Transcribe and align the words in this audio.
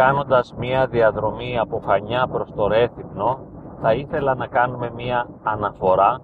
κάνοντας 0.00 0.54
μία 0.58 0.86
διαδρομή 0.86 1.58
από 1.58 1.82
Χανιά 1.86 2.26
προς 2.26 2.52
το 2.56 2.66
Ρέθυμνο 2.66 3.38
θα 3.80 3.94
ήθελα 3.94 4.34
να 4.34 4.46
κάνουμε 4.46 4.90
μία 4.96 5.28
αναφορά 5.42 6.20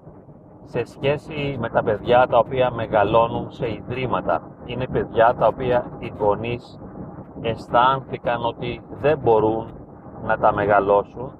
σε 0.65 0.85
σχέση 0.85 1.57
με 1.61 1.69
τα 1.69 1.83
παιδιά 1.83 2.27
τα 2.27 2.39
οποία 2.39 2.71
μεγαλώνουν 2.71 3.51
σε 3.51 3.73
ιδρύματα. 3.73 4.43
Είναι 4.65 4.87
παιδιά 4.87 5.35
τα 5.39 5.47
οποία 5.47 5.85
οι 5.99 6.13
γονείς 6.19 6.81
αισθάνθηκαν 7.41 8.45
ότι 8.45 8.83
δεν 9.01 9.19
μπορούν 9.19 9.67
να 10.25 10.39
τα 10.39 10.55
μεγαλώσουν 10.55 11.33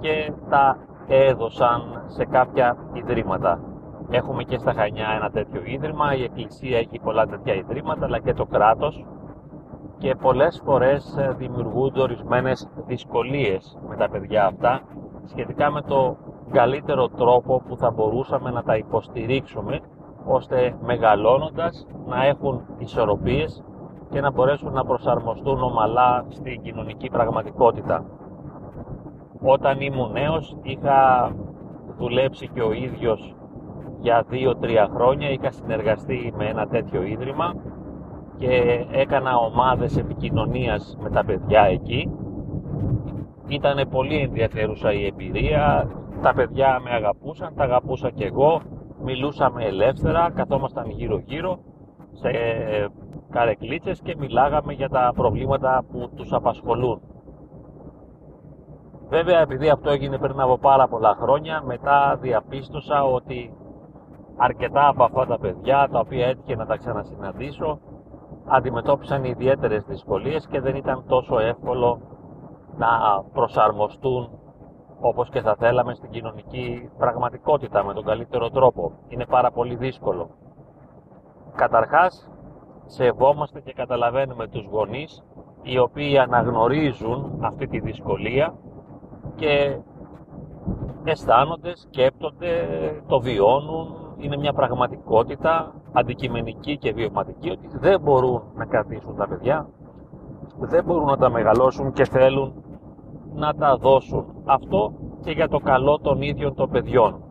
και 0.00 0.32
τα 0.48 0.76
έδωσαν 1.06 2.04
σε 2.06 2.24
κάποια 2.24 2.76
ιδρύματα. 2.92 3.60
Έχουμε 4.10 4.42
και 4.42 4.58
στα 4.58 4.72
Χανιά 4.72 5.08
ένα 5.16 5.30
τέτοιο 5.30 5.60
ίδρυμα, 5.64 6.14
η 6.14 6.22
Εκκλησία 6.22 6.78
έχει 6.78 7.00
πολλά 7.04 7.26
τέτοια 7.26 7.54
ιδρύματα, 7.54 8.04
αλλά 8.04 8.18
και 8.18 8.34
το 8.34 8.46
κράτος 8.46 9.06
και 9.98 10.14
πολλές 10.14 10.62
φορές 10.64 11.16
ε, 11.18 11.34
δημιουργούνται 11.38 12.00
ορισμένες 12.00 12.68
δυσκολίες 12.86 13.78
με 13.88 13.96
τα 13.96 14.08
παιδιά 14.08 14.46
αυτά 14.46 14.80
σχετικά 15.24 15.70
με 15.70 15.82
το 15.82 16.16
καλύτερο 16.50 17.08
τρόπο 17.08 17.62
που 17.68 17.76
θα 17.76 17.90
μπορούσαμε 17.90 18.50
να 18.50 18.62
τα 18.62 18.76
υποστηρίξουμε 18.76 19.80
ώστε 20.24 20.76
μεγαλώνοντας 20.82 21.86
να 22.06 22.26
έχουν 22.26 22.64
ισορροπίες 22.78 23.64
και 24.10 24.20
να 24.20 24.30
μπορέσουν 24.30 24.72
να 24.72 24.84
προσαρμοστούν 24.84 25.62
ομαλά 25.62 26.24
στην 26.28 26.62
κοινωνική 26.62 27.10
πραγματικότητα. 27.10 28.04
Όταν 29.42 29.80
ήμουν 29.80 30.12
νέος 30.12 30.56
είχα 30.62 31.30
δουλέψει 31.98 32.48
και 32.48 32.62
ο 32.62 32.72
ίδιος 32.72 33.34
για 34.00 34.24
2-3 34.30 34.88
χρόνια, 34.94 35.30
είχα 35.30 35.50
συνεργαστεί 35.50 36.32
με 36.36 36.46
ένα 36.46 36.66
τέτοιο 36.66 37.02
ίδρυμα 37.02 37.54
και 38.38 38.86
έκανα 38.90 39.36
ομάδες 39.36 39.96
επικοινωνίας 39.96 40.96
με 41.00 41.10
τα 41.10 41.24
παιδιά 41.24 41.60
εκεί. 41.60 42.10
Ήταν 43.48 43.88
πολύ 43.90 44.16
ενδιαφέρουσα 44.16 44.92
η 44.92 45.06
εμπειρία, 45.06 45.90
τα 46.22 46.34
παιδιά 46.34 46.80
με 46.84 46.90
αγαπούσαν, 46.90 47.54
τα 47.54 47.64
αγαπούσα 47.64 48.10
και 48.10 48.24
εγώ, 48.24 48.60
μιλούσαμε 49.02 49.64
ελεύθερα, 49.64 50.30
καθόμασταν 50.34 50.90
γύρω 50.90 51.18
γύρω 51.18 51.58
σε 52.12 52.30
καρεκλίτσες 53.30 54.00
και 54.00 54.16
μιλάγαμε 54.18 54.72
για 54.72 54.88
τα 54.88 55.12
προβλήματα 55.16 55.84
που 55.92 56.10
τους 56.16 56.32
απασχολούν. 56.32 57.00
Βέβαια 59.08 59.40
επειδή 59.40 59.68
αυτό 59.68 59.90
έγινε 59.90 60.18
πριν 60.18 60.40
από 60.40 60.58
πάρα 60.58 60.88
πολλά 60.88 61.16
χρόνια, 61.20 61.62
μετά 61.64 62.18
διαπίστωσα 62.20 63.04
ότι 63.04 63.52
αρκετά 64.36 64.88
από 64.88 65.04
αυτά 65.04 65.26
τα 65.26 65.38
παιδιά 65.38 65.88
τα 65.92 65.98
οποία 65.98 66.26
έτυχε 66.26 66.56
να 66.56 66.66
τα 66.66 66.76
ξανασυναντήσω 66.76 67.78
αντιμετώπισαν 68.48 69.24
ιδιαίτερες 69.24 69.84
δυσκολίες 69.84 70.46
και 70.46 70.60
δεν 70.60 70.74
ήταν 70.76 71.04
τόσο 71.06 71.38
εύκολο 71.38 72.00
να 72.76 72.88
προσαρμοστούν 73.32 74.30
όπως 75.00 75.28
και 75.28 75.40
θα 75.40 75.56
θέλαμε 75.58 75.94
στην 75.94 76.10
κοινωνική 76.10 76.90
πραγματικότητα 76.98 77.84
με 77.84 77.94
τον 77.94 78.04
καλύτερο 78.04 78.50
τρόπο. 78.50 78.92
Είναι 79.08 79.26
πάρα 79.26 79.50
πολύ 79.50 79.74
δύσκολο. 79.74 80.30
Καταρχάς, 81.54 82.30
σεβόμαστε 82.86 83.60
και 83.60 83.72
καταλαβαίνουμε 83.72 84.48
τους 84.48 84.66
γονείς 84.70 85.24
οι 85.62 85.78
οποίοι 85.78 86.18
αναγνωρίζουν 86.18 87.38
αυτή 87.44 87.66
τη 87.66 87.80
δυσκολία 87.80 88.54
και 89.34 89.78
αισθάνονται, 91.04 91.76
σκέπτονται, 91.76 92.68
το 93.06 93.20
βιώνουν, 93.20 94.07
είναι 94.18 94.36
μια 94.36 94.52
πραγματικότητα 94.52 95.74
αντικειμενική 95.92 96.78
και 96.78 96.92
βιωματική 96.92 97.50
ότι 97.50 97.68
δεν 97.72 98.00
μπορούν 98.00 98.42
να 98.54 98.64
κρατήσουν 98.64 99.16
τα 99.16 99.28
παιδιά, 99.28 99.68
δεν 100.58 100.84
μπορούν 100.84 101.04
να 101.04 101.16
τα 101.16 101.30
μεγαλώσουν 101.30 101.92
και 101.92 102.04
θέλουν 102.04 102.52
να 103.34 103.54
τα 103.54 103.76
δώσουν. 103.76 104.24
Αυτό 104.44 104.92
και 105.24 105.30
για 105.30 105.48
το 105.48 105.58
καλό 105.58 105.98
των 105.98 106.22
ίδιων 106.22 106.54
των 106.54 106.70
παιδιών. 106.70 107.22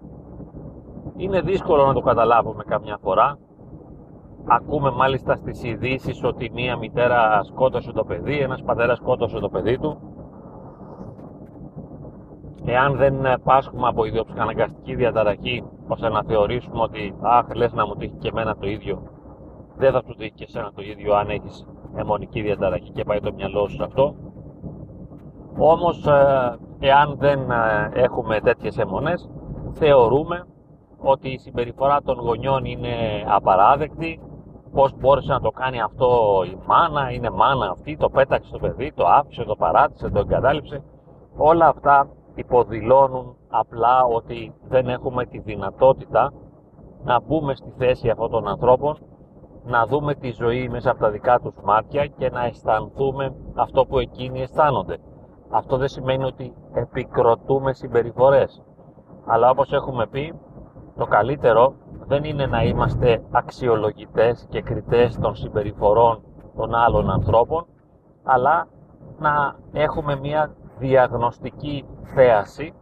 Είναι 1.17 1.41
δύσκολο 1.41 1.85
να 1.85 1.93
το 1.93 2.01
καταλάβουμε 2.01 2.63
καμιά 2.63 2.97
φορά. 3.01 3.37
Ακούμε 4.49 4.91
μάλιστα 4.91 5.35
στις 5.35 5.63
ειδήσεις 5.63 6.23
ότι 6.23 6.51
μία 6.53 6.77
μητέρα 6.77 7.43
σκότωσε 7.43 7.91
το 7.91 8.03
παιδί, 8.03 8.39
ένας 8.39 8.63
πατέρας 8.63 8.97
σκότωσε 8.97 9.39
το 9.39 9.49
παιδί 9.49 9.77
του 9.77 9.97
εάν 12.71 12.95
δεν 12.95 13.15
πάσχουμε 13.43 13.87
από 13.87 14.05
ιδιοψυχαναγκαστική 14.05 14.95
διαταραχή 14.95 15.63
ώστε 15.87 16.09
να 16.09 16.23
θεωρήσουμε 16.23 16.81
ότι 16.81 17.15
αχ 17.21 17.45
λες 17.55 17.73
να 17.73 17.87
μου 17.87 17.95
τύχει 17.95 18.15
και 18.19 18.27
εμένα 18.27 18.55
το 18.55 18.67
ίδιο 18.67 19.01
δεν 19.77 19.91
θα 19.91 20.01
σου 20.05 20.15
τύχει 20.17 20.31
και 20.31 20.43
εσένα 20.47 20.71
το 20.75 20.81
ίδιο 20.81 21.13
αν 21.13 21.29
έχεις 21.29 21.67
αιμονική 21.95 22.41
διαταραχή 22.41 22.91
και 22.91 23.03
πάει 23.03 23.19
το 23.19 23.33
μυαλό 23.33 23.67
σου 23.67 23.75
σε 23.75 23.83
αυτό. 23.83 24.15
Όμως 25.57 26.07
ε, 26.07 26.57
εάν 26.79 27.15
δεν 27.17 27.51
ε, 27.51 27.89
έχουμε 27.93 28.39
τέτοιες 28.39 28.77
αιμονές 28.77 29.29
θεωρούμε 29.71 30.45
ότι 30.97 31.29
η 31.29 31.37
συμπεριφορά 31.37 32.01
των 32.01 32.19
γονιών 32.19 32.65
είναι 32.65 32.95
απαράδεκτη. 33.27 34.21
Πώς 34.71 34.93
μπόρεσε 34.97 35.31
να 35.31 35.39
το 35.39 35.49
κάνει 35.49 35.81
αυτό 35.81 36.41
η 36.51 36.57
μάνα, 36.65 37.11
είναι 37.11 37.29
μάνα 37.29 37.69
αυτή, 37.69 37.97
το 37.97 38.09
πέταξε 38.09 38.51
το 38.51 38.59
παιδί, 38.59 38.91
το 38.95 39.05
άφησε, 39.07 39.43
το 39.43 39.55
παράτησε, 39.55 40.09
το 40.09 40.19
εγκατάλειψε. 40.19 40.83
Όλα 41.37 41.67
αυτά 41.67 42.09
υποδηλώνουν 42.37 43.35
απλά 43.49 44.03
ότι 44.03 44.53
δεν 44.67 44.87
έχουμε 44.87 45.25
τη 45.25 45.39
δυνατότητα 45.39 46.33
να 47.03 47.21
μπούμε 47.21 47.55
στη 47.55 47.73
θέση 47.77 48.09
αυτών 48.09 48.31
των 48.31 48.47
ανθρώπων, 48.47 48.97
να 49.63 49.85
δούμε 49.85 50.15
τη 50.15 50.31
ζωή 50.31 50.69
μέσα 50.69 50.91
από 50.91 50.99
τα 50.99 51.09
δικά 51.09 51.39
τους 51.39 51.55
μάτια 51.63 52.05
και 52.05 52.29
να 52.29 52.45
αισθανθούμε 52.45 53.35
αυτό 53.55 53.85
που 53.85 53.99
εκείνοι 53.99 54.41
αισθάνονται. 54.41 54.97
Αυτό 55.49 55.77
δεν 55.77 55.87
σημαίνει 55.87 56.23
ότι 56.23 56.53
επικροτούμε 56.73 57.73
συμπεριφορές. 57.73 58.63
Αλλά 59.25 59.49
όπως 59.49 59.71
έχουμε 59.73 60.07
πει, 60.07 60.33
το 60.97 61.05
καλύτερο 61.05 61.73
δεν 62.07 62.23
είναι 62.23 62.45
να 62.45 62.63
είμαστε 62.63 63.23
αξιολογητές 63.31 64.47
και 64.49 64.61
κριτές 64.61 65.19
των 65.19 65.35
συμπεριφορών 65.35 66.23
των 66.55 66.75
άλλων 66.75 67.09
ανθρώπων, 67.09 67.65
αλλά 68.23 68.67
να 69.19 69.55
έχουμε 69.73 70.15
μια 70.15 70.55
διαγνωστική 70.79 71.85
θέαση, 72.13 72.73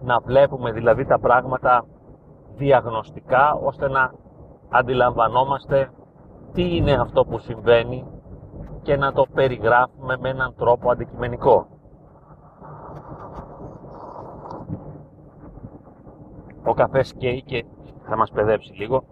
να 0.00 0.20
βλέπουμε 0.20 0.72
δηλαδή 0.72 1.04
τα 1.04 1.18
πράγματα 1.18 1.84
διαγνωστικά, 2.56 3.52
ώστε 3.54 3.88
να 3.88 4.12
αντιλαμβανόμαστε 4.68 5.90
τι 6.52 6.76
είναι 6.76 6.92
αυτό 6.92 7.24
που 7.24 7.38
συμβαίνει 7.38 8.06
και 8.82 8.96
να 8.96 9.12
το 9.12 9.26
περιγράφουμε 9.34 10.16
με 10.16 10.28
έναν 10.28 10.54
τρόπο 10.56 10.90
αντικειμενικό. 10.90 11.66
Ο 16.64 16.74
καφές 16.74 17.12
καίει 17.14 17.42
και 17.42 17.64
θα 18.02 18.16
μας 18.16 18.30
παιδέψει 18.30 18.72
λίγο. 18.72 19.04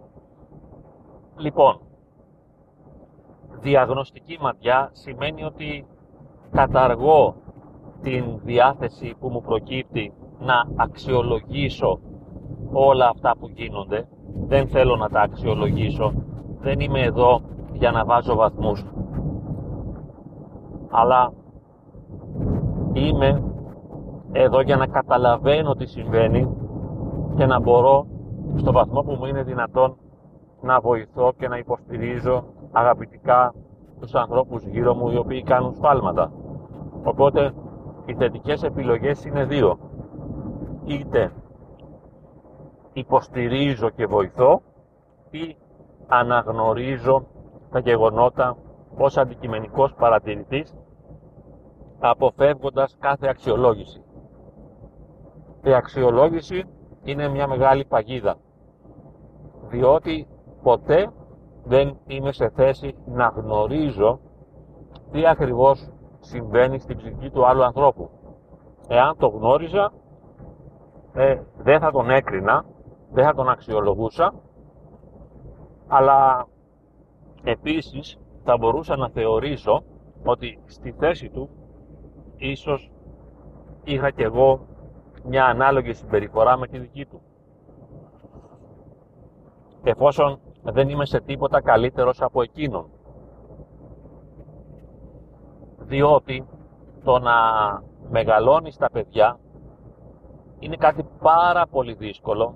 Λοιπόν, 1.37 1.79
διαγνωστική 3.59 4.37
ματιά 4.41 4.89
σημαίνει 4.91 5.43
ότι 5.43 5.87
καταργώ 6.51 7.35
την 8.05 8.39
διάθεση 8.43 9.15
που 9.19 9.29
μου 9.29 9.41
προκύπτει 9.41 10.13
να 10.39 10.53
αξιολογήσω 10.75 11.99
όλα 12.71 13.07
αυτά 13.07 13.35
που 13.39 13.47
γίνονται. 13.49 14.07
Δεν 14.47 14.67
θέλω 14.67 14.95
να 14.95 15.09
τα 15.09 15.21
αξιολογήσω. 15.21 16.13
Δεν 16.59 16.79
είμαι 16.79 17.01
εδώ 17.01 17.41
για 17.71 17.91
να 17.91 18.05
βάζω 18.05 18.35
βαθμούς. 18.35 18.85
Αλλά 20.89 21.33
είμαι 22.93 23.43
εδώ 24.31 24.61
για 24.61 24.75
να 24.75 24.87
καταλαβαίνω 24.87 25.73
τι 25.73 25.85
συμβαίνει 25.85 26.55
και 27.35 27.45
να 27.45 27.59
μπορώ 27.59 28.05
στο 28.55 28.71
βαθμό 28.71 29.01
που 29.01 29.15
μου 29.19 29.25
είναι 29.25 29.43
δυνατόν 29.43 29.97
να 30.61 30.79
βοηθώ 30.79 31.33
και 31.37 31.47
να 31.47 31.57
υποστηρίζω 31.57 32.43
αγαπητικά 32.71 33.53
τους 33.99 34.15
ανθρώπους 34.15 34.63
γύρω 34.65 34.93
μου 34.93 35.09
οι 35.09 35.17
οποίοι 35.17 35.43
κάνουν 35.43 35.73
σφάλματα. 35.73 36.31
Οπότε 37.03 37.53
οι 38.05 38.13
θετικές 38.13 38.63
επιλογές 38.63 39.25
είναι 39.25 39.45
δύο. 39.45 39.79
Είτε 40.85 41.31
υποστηρίζω 42.93 43.89
και 43.89 44.05
βοηθώ 44.05 44.61
ή 45.29 45.55
αναγνωρίζω 46.07 47.27
τα 47.71 47.79
γεγονότα 47.79 48.57
ως 48.97 49.17
αντικειμενικός 49.17 49.93
παρατηρητής 49.93 50.73
αποφεύγοντας 51.99 52.97
κάθε 52.99 53.27
αξιολόγηση. 53.27 54.03
Η 55.63 55.73
αξιολόγηση 55.73 56.63
είναι 57.03 57.27
μια 57.27 57.47
μεγάλη 57.47 57.85
παγίδα 57.85 58.37
διότι 59.69 60.27
ποτέ 60.63 61.11
δεν 61.63 61.97
είμαι 62.07 62.31
σε 62.31 62.49
θέση 62.49 62.95
να 63.05 63.27
γνωρίζω 63.27 64.19
τι 65.11 65.27
ακριβώς 65.27 65.89
συμβαίνει 66.25 66.79
στην 66.79 66.97
ψυχή 66.97 67.29
του 67.29 67.45
άλλου 67.45 67.63
ανθρώπου. 67.63 68.09
Εάν 68.87 69.17
το 69.17 69.27
γνώριζα, 69.27 69.91
ε, 71.13 71.41
δεν 71.57 71.79
θα 71.79 71.91
τον 71.91 72.09
έκρινα, 72.09 72.65
δεν 73.11 73.25
θα 73.25 73.33
τον 73.33 73.49
αξιολογούσα, 73.49 74.33
αλλά 75.87 76.47
επίσης 77.43 78.19
θα 78.43 78.57
μπορούσα 78.57 78.95
να 78.95 79.09
θεωρήσω 79.09 79.83
ότι 80.25 80.59
στη 80.65 80.91
θέση 80.91 81.29
του 81.29 81.49
ίσως 82.37 82.91
είχα 83.83 84.09
κι 84.11 84.21
εγώ 84.21 84.65
μια 85.23 85.45
ανάλογη 85.45 85.93
συμπεριφορά 85.93 86.57
με 86.57 86.67
τη 86.67 86.79
δική 86.79 87.05
του. 87.05 87.21
Εφόσον 89.83 90.39
δεν 90.63 90.89
είμαι 90.89 91.05
σε 91.05 91.19
τίποτα 91.19 91.61
καλύτερος 91.61 92.21
από 92.21 92.41
εκείνον. 92.41 92.89
Διότι 95.85 96.47
το 97.03 97.19
να 97.19 97.33
μεγαλώνεις 98.09 98.77
τα 98.77 98.89
παιδιά 98.91 99.39
είναι 100.59 100.75
κάτι 100.75 101.05
πάρα 101.21 101.67
πολύ 101.67 101.93
δύσκολο 101.93 102.53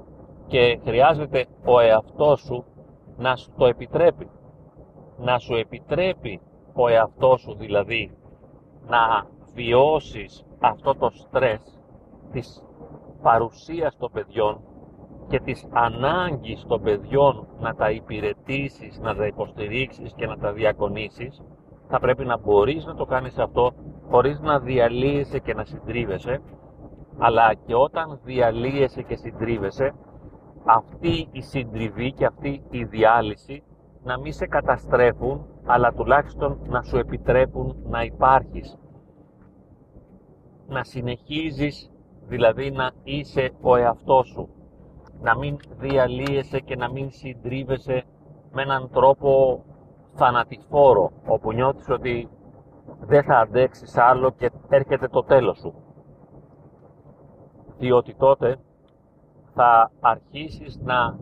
και 0.47 0.79
χρειάζεται 0.83 1.45
ο 1.65 1.79
εαυτός 1.79 2.39
σου 2.39 2.65
να 3.17 3.35
σου 3.35 3.51
το 3.57 3.65
επιτρέπει. 3.65 4.29
Να 5.17 5.39
σου 5.39 5.55
επιτρέπει 5.55 6.41
ο 6.73 6.87
εαυτός 6.87 7.41
σου 7.41 7.55
δηλαδή 7.55 8.17
να 8.87 9.27
βιώσεις 9.53 10.45
αυτό 10.59 10.95
το 10.95 11.09
στρες 11.09 11.79
της 12.31 12.63
παρουσίας 13.21 13.97
των 13.97 14.11
παιδιών 14.11 14.61
και 15.27 15.39
της 15.39 15.67
ανάγκης 15.71 16.65
των 16.67 16.81
παιδιών 16.81 17.47
να 17.59 17.75
τα 17.75 17.91
υπηρετήσεις, 17.91 18.99
να 18.99 19.15
τα 19.15 19.25
υποστηρίξεις 19.25 20.13
και 20.13 20.27
να 20.27 20.37
τα 20.37 20.51
διακονήσεις, 20.51 21.41
θα 21.89 21.99
πρέπει 21.99 22.25
να 22.25 22.37
μπορείς 22.37 22.85
να 22.85 22.95
το 22.95 23.05
κάνεις 23.05 23.37
αυτό 23.37 23.71
χωρίς 24.09 24.39
να 24.39 24.59
διαλύεσαι 24.59 25.39
και 25.39 25.53
να 25.53 25.63
συντρίβεσαι, 25.63 26.41
αλλά 27.17 27.53
και 27.53 27.75
όταν 27.75 28.19
διαλύεσαι 28.23 29.01
και 29.01 29.15
συντρίβεσαι, 29.15 29.93
αυτή 30.65 31.27
η 31.31 31.41
συντριβή 31.41 32.11
και 32.11 32.25
αυτή 32.25 32.63
η 32.69 32.83
διάλυση 32.83 33.63
να 34.03 34.19
μην 34.19 34.33
σε 34.33 34.47
καταστρέφουν, 34.47 35.45
αλλά 35.65 35.93
τουλάχιστον 35.93 36.59
να 36.67 36.81
σου 36.81 36.97
επιτρέπουν 36.97 37.75
να 37.83 38.03
υπάρχεις. 38.03 38.77
Να 40.67 40.83
συνεχίζεις, 40.83 41.91
δηλαδή 42.27 42.71
να 42.71 42.91
είσαι 43.03 43.51
ο 43.61 43.75
εαυτός 43.75 44.27
σου. 44.27 44.49
Να 45.21 45.37
μην 45.37 45.57
διαλύεσαι 45.77 46.59
και 46.59 46.75
να 46.75 46.91
μην 46.91 47.11
συντρίβεσαι 47.11 48.03
με 48.51 48.61
έναν 48.61 48.89
τρόπο 48.89 49.63
θανατηφόρο, 50.13 51.11
όπου 51.27 51.53
νιώθεις 51.53 51.89
ότι 51.89 52.29
δεν 52.99 53.23
θα 53.23 53.39
αντέξεις 53.39 53.97
άλλο 53.97 54.31
και 54.31 54.51
έρχεται 54.69 55.07
το 55.07 55.23
τέλος 55.23 55.57
σου. 55.57 55.73
Διότι 57.77 58.15
τότε 58.15 58.55
θα 59.53 59.91
αρχίσεις 59.99 60.79
να 60.83 61.17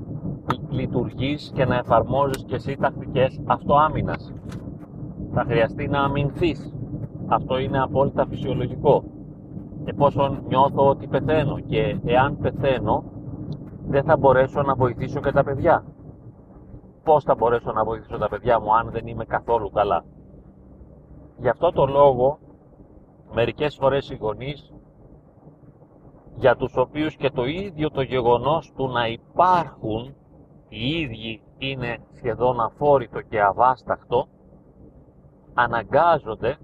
λειτουργείς 0.69 1.51
και 1.55 1.65
να 1.65 1.75
εφαρμόζεις 1.75 2.43
και 2.43 2.55
εσύ 2.55 2.77
τακτικές 2.77 3.41
αυτοάμυνας. 3.45 4.33
Θα 5.33 5.43
χρειαστεί 5.43 5.87
να 5.87 5.99
αμυνθείς. 5.99 6.73
Αυτό 7.27 7.57
είναι 7.57 7.81
απόλυτα 7.81 8.25
φυσιολογικό. 8.25 9.03
Εφόσον 9.85 10.43
νιώθω 10.47 10.89
ότι 10.89 11.07
πεθαίνω 11.07 11.59
και 11.59 11.99
εάν 12.05 12.37
πεθαίνω 12.37 13.03
δεν 13.87 14.03
θα 14.03 14.17
μπορέσω 14.17 14.61
να 14.61 14.75
βοηθήσω 14.75 15.19
και 15.19 15.31
τα 15.31 15.43
παιδιά. 15.43 15.83
Πώς 17.07 17.23
θα 17.23 17.35
μπορέσω 17.35 17.71
να 17.71 17.83
βοηθήσω 17.83 18.17
τα 18.17 18.29
παιδιά 18.29 18.59
μου 18.59 18.75
αν 18.75 18.89
δεν 18.91 19.07
είμαι 19.07 19.25
καθόλου 19.25 19.69
καλά. 19.69 20.03
Γι' 21.37 21.49
αυτό 21.49 21.71
το 21.71 21.85
λόγο 21.85 22.39
μερικές 23.33 23.75
φορές 23.75 24.09
οι 24.09 24.15
γονείς 24.15 24.73
για 26.35 26.55
τους 26.55 26.77
οποίους 26.77 27.15
και 27.15 27.29
το 27.29 27.45
ίδιο 27.45 27.89
το 27.89 28.01
γεγονός 28.01 28.73
του 28.75 28.87
να 28.87 29.07
υπάρχουν 29.07 30.15
οι 30.69 30.89
ίδιοι 30.89 31.41
είναι 31.57 31.97
σχεδόν 32.13 32.59
αφόρητο 32.59 33.21
και 33.21 33.41
αβάσταχτο 33.41 34.27
αναγκάζονται 35.53 36.57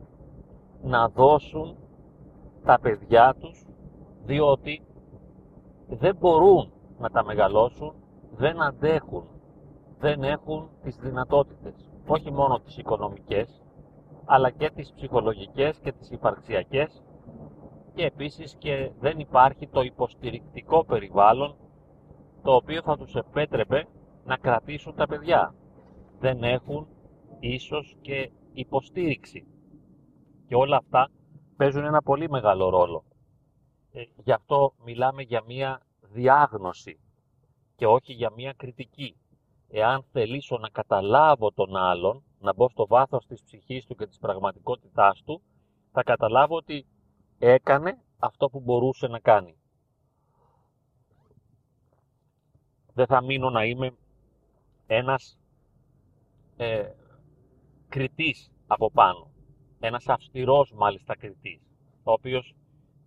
να 0.81 1.09
δώσουν 1.09 1.75
τα 2.65 2.79
παιδιά 2.79 3.35
τους 3.39 3.65
διότι 4.25 4.81
δεν 5.87 6.15
μπορούν 6.15 6.71
να 6.97 7.09
τα 7.09 7.23
μεγαλώσουν, 7.23 7.93
δεν 8.35 8.61
αντέχουν, 8.61 9.23
δεν 10.03 10.23
έχουν 10.23 10.69
τις 10.83 10.95
δυνατότητες, 10.97 11.89
όχι 12.07 12.31
μόνο 12.31 12.59
τις 12.59 12.77
οικονομικές, 12.77 13.61
αλλά 14.25 14.49
και 14.49 14.69
τις 14.69 14.93
ψυχολογικές 14.95 15.79
και 15.79 15.91
τις 15.91 16.09
υπαρξιακές 16.11 17.03
και 17.93 18.05
επίσης 18.05 18.55
και 18.55 18.91
δεν 18.99 19.19
υπάρχει 19.19 19.67
το 19.67 19.81
υποστηρικτικό 19.81 20.85
περιβάλλον 20.85 21.55
το 22.41 22.55
οποίο 22.55 22.81
θα 22.81 22.97
τους 22.97 23.15
επέτρεπε 23.15 23.87
να 24.25 24.37
κρατήσουν 24.37 24.95
τα 24.95 25.07
παιδιά. 25.07 25.55
Δεν 26.19 26.43
έχουν 26.43 26.87
ίσως 27.39 27.95
και 28.01 28.31
υποστήριξη. 28.53 29.47
Και 30.47 30.55
όλα 30.55 30.77
αυτά 30.77 31.09
παίζουν 31.57 31.83
ένα 31.83 32.01
πολύ 32.01 32.29
μεγάλο 32.29 32.69
ρόλο. 32.69 33.03
Ε, 33.91 34.01
γι' 34.23 34.31
αυτό 34.31 34.73
μιλάμε 34.85 35.21
για 35.21 35.43
μία 35.47 35.81
διάγνωση 36.01 36.99
και 37.75 37.85
όχι 37.87 38.13
για 38.13 38.31
μία 38.35 38.53
κριτική. 38.57 39.17
Εάν 39.75 40.03
θελήσω 40.11 40.57
να 40.57 40.69
καταλάβω 40.69 41.51
τον 41.51 41.75
άλλον, 41.75 42.23
να 42.39 42.53
μπω 42.53 42.69
στο 42.69 42.87
βάθος 42.87 43.25
της 43.25 43.43
ψυχής 43.43 43.85
του 43.85 43.95
και 43.95 44.07
της 44.07 44.17
πραγματικότητάς 44.17 45.21
του, 45.25 45.41
θα 45.91 46.03
καταλάβω 46.03 46.55
ότι 46.55 46.85
έκανε 47.39 47.97
αυτό 48.19 48.49
που 48.49 48.59
μπορούσε 48.59 49.07
να 49.07 49.19
κάνει. 49.19 49.55
Δεν 52.93 53.05
θα 53.05 53.21
μείνω 53.21 53.49
να 53.49 53.65
είμαι 53.65 53.95
ένας 54.87 55.37
ε, 56.57 56.91
κριτής 57.89 58.51
από 58.67 58.91
πάνω. 58.91 59.31
Ένας 59.79 60.07
αυστηρός 60.07 60.71
μάλιστα 60.75 61.15
κριτής, 61.15 61.61
ο 62.03 62.11
οποίος 62.11 62.55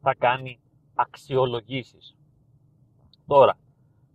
θα 0.01 0.15
κάνει 0.15 0.61
αξιολογήσεις. 0.95 2.17
Τώρα, 3.27 3.59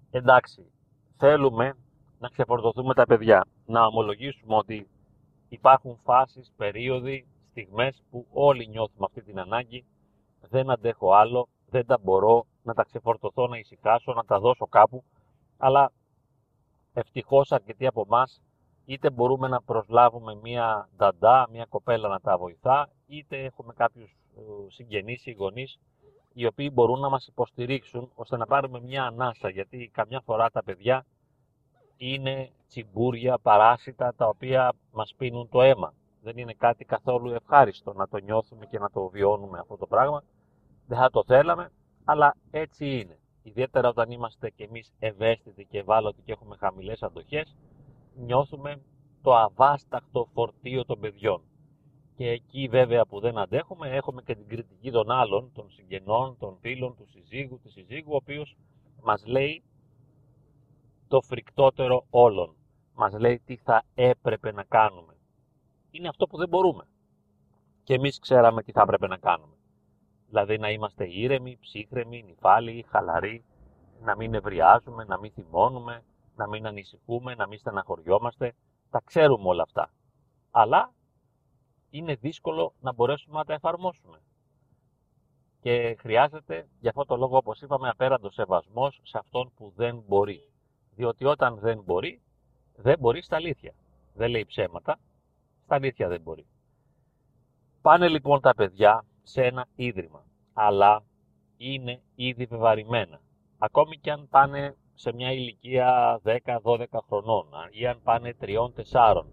εντάξει, 0.09 0.71
θέλουμε 1.18 1.75
να 2.21 2.29
ξεφορτωθούμε 2.29 2.94
τα 2.94 3.06
παιδιά, 3.06 3.45
να 3.65 3.85
ομολογήσουμε 3.85 4.56
ότι 4.56 4.88
υπάρχουν 5.50 6.00
φάσεις, 6.03 6.51
περίοδοι, 6.57 7.27
στιγμές 7.50 8.03
που 8.09 8.27
όλοι 8.31 8.68
νιώθουμε 8.68 9.06
αυτή 9.06 9.21
την 9.21 9.39
ανάγκη. 9.39 9.85
Δεν 10.50 10.69
αντέχω 10.69 11.13
άλλο, 11.13 11.47
δεν 11.69 11.85
τα 11.85 11.97
μπορώ 12.01 12.45
να 12.63 12.73
τα 12.73 12.83
ξεφορτωθώ, 12.83 13.47
να 13.47 13.57
ησυχάσω, 13.57 14.13
να 14.13 14.23
τα 14.23 14.39
δώσω 14.39 14.68
κάπου, 14.68 15.03
αλλά 15.57 15.91
ευτυχώς 16.94 17.51
αρκετοί 17.51 17.88
από 17.88 18.03
εμάς 18.07 18.41
είτε 18.85 19.09
μπορούμε 19.09 19.47
να 19.47 19.62
προσλάβουμε 19.62 20.35
μία 20.35 20.89
νταντά, 20.97 21.47
μία 21.51 21.65
κοπέλα 21.69 22.07
να 22.07 22.19
τα 22.19 22.38
βοηθά, 22.38 22.89
είτε 23.07 23.44
έχουμε 23.44 23.74
κάποιους 23.74 24.12
ε, 24.38 24.41
συγγενείς 24.67 25.25
ή 25.25 25.31
γονείς 25.31 25.79
οι 26.34 26.46
οποίοι 26.46 26.69
μπορούν 26.74 27.00
να 27.00 27.10
μας 27.10 27.27
υποστηρίξουν 27.27 28.12
ώστε 28.15 28.38
να 28.38 28.46
πάρουμε 28.46 28.81
μία 28.81 29.03
ανάσα, 29.03 29.50
γιατί 29.50 29.91
καμιά 29.93 30.22
φορά 30.25 30.50
τα 30.50 30.63
παιδιά 30.63 31.05
είναι 32.03 32.51
τσιμπούρια, 32.67 33.38
παράσιτα, 33.38 34.13
τα 34.17 34.27
οποία 34.27 34.74
μας 34.91 35.13
πίνουν 35.17 35.50
το 35.50 35.62
αίμα. 35.62 35.93
Δεν 36.22 36.38
είναι 36.38 36.53
κάτι 36.53 36.86
καθόλου 36.86 37.31
ευχάριστο 37.31 37.93
να 37.93 38.08
το 38.08 38.17
νιώθουμε 38.17 38.65
και 38.65 38.79
να 38.79 38.89
το 38.89 39.08
βιώνουμε 39.08 39.60
αυτό 39.60 39.77
το 39.77 39.88
πράγμα 39.88 40.24
δεν 40.88 40.98
θα 40.98 41.10
το 41.10 41.24
θέλαμε, 41.24 41.72
αλλά 42.05 42.36
έτσι 42.51 43.00
είναι. 43.00 43.20
Ιδιαίτερα 43.43 43.89
όταν 43.89 44.12
είμαστε 44.12 44.50
κι 44.50 44.63
εμείς 44.63 44.93
ευαίσθητοι 45.00 45.65
και 45.65 45.77
ευάλωτοι 45.77 46.22
και 46.22 46.31
έχουμε 46.31 46.55
χαμηλές 46.60 47.03
αντοχές, 47.03 47.55
νιώθουμε 48.15 48.81
το 49.22 49.36
αβάσταχτο 49.36 50.27
φορτίο 50.34 50.86
των 50.86 51.00
παιδιών. 51.00 51.41
Και 52.15 52.29
εκεί 52.29 52.67
βέβαια 52.67 53.05
που 53.05 53.20
δεν 53.20 53.38
αντέχουμε, 53.38 53.89
έχουμε 53.89 54.22
και 54.22 54.36
την 54.36 54.48
κριτική 54.48 54.91
των 54.91 55.12
άλλων, 55.12 55.51
των 55.53 55.70
συγγενών, 55.72 56.38
των 56.39 56.58
φίλων, 56.62 56.96
του 56.96 57.08
συζύγου, 57.10 57.60
της 57.63 57.72
συζύγου, 57.72 58.13
ο 58.13 58.15
οποίος 58.15 58.58
μας 59.01 59.25
λέει 59.25 59.63
το 61.12 61.22
φρικτότερο 61.22 62.06
όλων. 62.10 62.56
Μας 62.94 63.13
λέει 63.13 63.41
τι 63.46 63.56
θα 63.56 63.84
έπρεπε 63.96 64.51
να 64.51 64.63
κάνουμε. 64.63 65.18
Είναι 65.91 66.08
αυτό 66.08 66.27
που 66.27 66.38
δεν 66.38 66.50
μπορούμε. 66.50 66.88
Και 67.84 67.94
εμείς 67.94 68.20
ξέραμε 68.20 68.63
τι 68.63 68.72
θα 68.72 68.82
έπρεπε 68.82 69.08
να 69.08 69.18
κάνουμε. 69.18 69.56
Δηλαδή 70.27 70.58
να 70.58 70.70
είμαστε 70.72 71.08
ήρεμοι, 71.10 71.58
ψύχρεμοι, 71.62 72.24
νυφάλιοι, 72.24 72.86
χαλαροί, 72.89 73.46
να 74.01 74.15
μην 74.15 74.34
ευριάζουμε, 74.34 75.03
να 75.03 75.20
μην 75.20 75.32
θυμώνουμε, 75.32 76.03
να 76.36 76.48
μην 76.48 76.68
ανησυχούμε, 76.68 77.36
να 77.36 77.48
μην 77.48 77.60
στεναχωριόμαστε. 77.60 78.53
Τα 78.89 79.01
ξέρουμε 79.06 79.48
όλα 79.48 79.63
αυτά. 79.63 79.94
Αλλά 80.51 80.94
είναι 81.89 82.15
δύσκολο 82.15 82.74
να 82.80 82.94
μπορέσουμε 82.94 83.38
να 83.38 83.46
τα 83.46 83.53
εφαρμόσουμε. 83.53 84.22
Και 85.62 85.96
χρειάζεται, 86.00 86.68
για 86.80 86.89
αυτό 86.89 87.06
το 87.06 87.15
λόγο, 87.15 87.38
όπως 87.38 87.62
είπαμε, 87.62 87.89
απέραντο 87.89 88.32
σεβασμός 88.32 89.00
σε 89.03 89.18
αυτόν 89.18 89.51
που 89.56 89.74
δεν 89.75 90.03
μπορεί. 90.08 90.50
Διότι 90.95 91.25
όταν 91.25 91.57
δεν 91.60 91.81
μπορεί, 91.86 92.21
δεν 92.75 93.00
μπορεί 93.00 93.21
στα 93.21 93.36
αλήθεια. 93.36 93.74
Δεν 94.13 94.29
λέει 94.29 94.45
ψέματα, 94.45 95.00
στα 95.63 95.75
αλήθεια 95.75 96.07
δεν 96.07 96.21
μπορεί. 96.21 96.45
Πάνε 97.81 98.07
λοιπόν 98.07 98.41
τα 98.41 98.55
παιδιά 98.55 99.05
σε 99.24 99.43
ένα 99.43 99.67
ίδρυμα, 99.75 100.25
αλλά 100.53 101.03
είναι 101.57 102.01
ήδη 102.15 102.45
βεβαρημένα. 102.45 103.21
Ακόμη 103.57 103.98
και 103.98 104.12
αν 104.12 104.27
πάνε 104.29 104.75
σε 104.93 105.13
μια 105.13 105.31
ηλικία 105.31 106.21
10-12 106.63 106.86
χρονών 107.07 107.45
ή 107.71 107.88
αν 107.88 108.01
πάνε 108.03 108.36
3-4, 108.41 109.24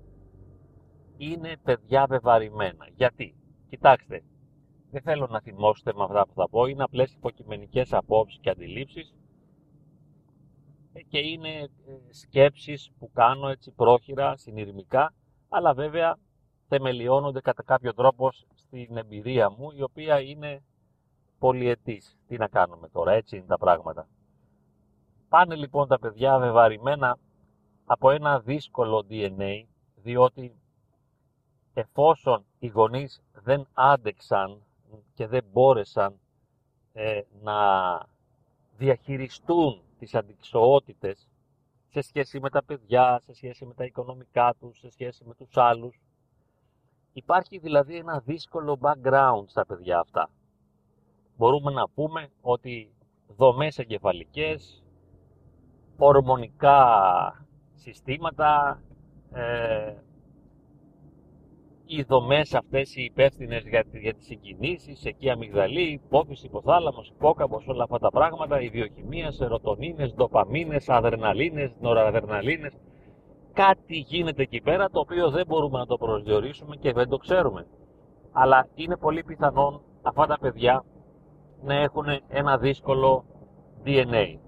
είναι 1.16 1.56
παιδιά 1.64 2.06
βεβαρημένα. 2.08 2.88
Γιατί, 2.96 3.34
κοιτάξτε, 3.68 4.22
δεν 4.90 5.02
θέλω 5.02 5.26
να 5.26 5.40
θυμώσετε 5.40 5.92
με 5.94 6.02
αυτά 6.02 6.26
που 6.26 6.32
θα 6.34 6.48
πω, 6.48 6.66
είναι 6.66 6.82
απλές 6.82 7.12
υποκειμενικές 7.12 7.92
απόψεις 7.92 8.38
και 8.40 8.50
αντιλήψεις 8.50 9.08
ε, 9.08 9.17
και 11.08 11.18
είναι 11.18 11.58
ε, 11.58 11.68
σκέψεις 12.10 12.90
που 12.98 13.10
κάνω 13.12 13.48
έτσι 13.48 13.70
πρόχειρα, 13.70 14.36
συνειρμικά, 14.36 15.14
αλλά 15.48 15.74
βέβαια 15.74 16.18
θεμελιώνονται 16.68 17.40
κατά 17.40 17.62
κάποιο 17.62 17.94
τρόπο 17.94 18.32
στην 18.54 18.96
εμπειρία 18.96 19.50
μου, 19.50 19.70
η 19.70 19.82
οποία 19.82 20.20
είναι 20.20 20.62
πολυετής. 21.38 22.16
Τι 22.26 22.36
να 22.36 22.48
κάνουμε 22.48 22.88
τώρα, 22.88 23.12
έτσι 23.12 23.36
είναι 23.36 23.46
τα 23.46 23.58
πράγματα. 23.58 24.08
Πάνε 25.28 25.54
λοιπόν 25.54 25.88
τα 25.88 25.98
παιδιά 25.98 26.38
βεβαρημένα 26.38 27.18
από 27.84 28.10
ένα 28.10 28.40
δύσκολο 28.40 29.06
DNA, 29.10 29.64
διότι 29.94 30.54
εφόσον 31.74 32.44
οι 32.58 32.66
γονείς 32.66 33.22
δεν 33.32 33.66
άντεξαν 33.72 34.62
και 35.14 35.26
δεν 35.26 35.44
μπόρεσαν 35.52 36.20
ε, 36.92 37.20
να 37.42 37.54
διαχειριστούν 38.78 39.80
τις 39.98 40.14
αντικσοότητες 40.14 41.28
σε 41.88 42.00
σχέση 42.00 42.40
με 42.40 42.50
τα 42.50 42.64
παιδιά, 42.64 43.20
σε 43.24 43.34
σχέση 43.34 43.66
με 43.66 43.74
τα 43.74 43.84
οικονομικά 43.84 44.54
τους, 44.60 44.78
σε 44.78 44.90
σχέση 44.90 45.24
με 45.24 45.34
τους 45.34 45.56
άλλους. 45.56 46.00
Υπάρχει 47.12 47.58
δηλαδή 47.58 47.96
ένα 47.96 48.20
δύσκολο 48.20 48.78
background 48.80 49.44
στα 49.46 49.66
παιδιά 49.66 49.98
αυτά. 49.98 50.30
Μπορούμε 51.36 51.72
να 51.72 51.88
πούμε 51.88 52.28
ότι 52.40 52.92
δομές 53.36 53.78
εγκεφαλικές, 53.78 54.84
ορμονικά 55.96 57.46
συστήματα, 57.74 58.82
ε, 59.32 59.94
οι 61.90 62.02
δομές 62.02 62.54
αυτές 62.54 62.96
οι 62.96 63.02
υπεύθυνες 63.02 63.62
για, 63.62 63.84
για 63.92 64.14
τις 64.14 64.24
συγκινήσεις, 64.24 65.04
εκεί 65.04 65.30
αμυγδαλή, 65.30 65.92
υπόφυση, 65.92 66.46
υποθάλαμος, 66.46 67.08
υπόκαμπος, 67.08 67.66
όλα 67.66 67.82
αυτά 67.82 67.98
τα 67.98 68.10
πράγματα, 68.10 68.60
η 68.60 68.68
βιοχημία, 68.68 69.30
σερωτονίνες, 69.30 70.14
ντοπαμίνες, 70.14 70.88
αδρεναλίνες, 70.88 71.76
νοradrenalίνες, 71.80 72.72
κάτι 73.52 73.96
γίνεται 73.96 74.42
εκεί 74.42 74.60
πέρα 74.60 74.90
το 74.90 75.00
οποίο 75.00 75.30
δεν 75.30 75.46
μπορούμε 75.46 75.78
να 75.78 75.86
το 75.86 75.96
προσδιορίσουμε 75.96 76.76
και 76.76 76.92
δεν 76.92 77.08
το 77.08 77.16
ξέρουμε. 77.16 77.66
Αλλά 78.32 78.68
είναι 78.74 78.96
πολύ 78.96 79.22
πιθανόν 79.24 79.80
αυτά 80.02 80.26
τα 80.26 80.38
παιδιά 80.40 80.84
να 81.62 81.74
έχουν 81.74 82.04
ένα 82.28 82.58
δύσκολο 82.58 83.24
DNA. 83.84 84.47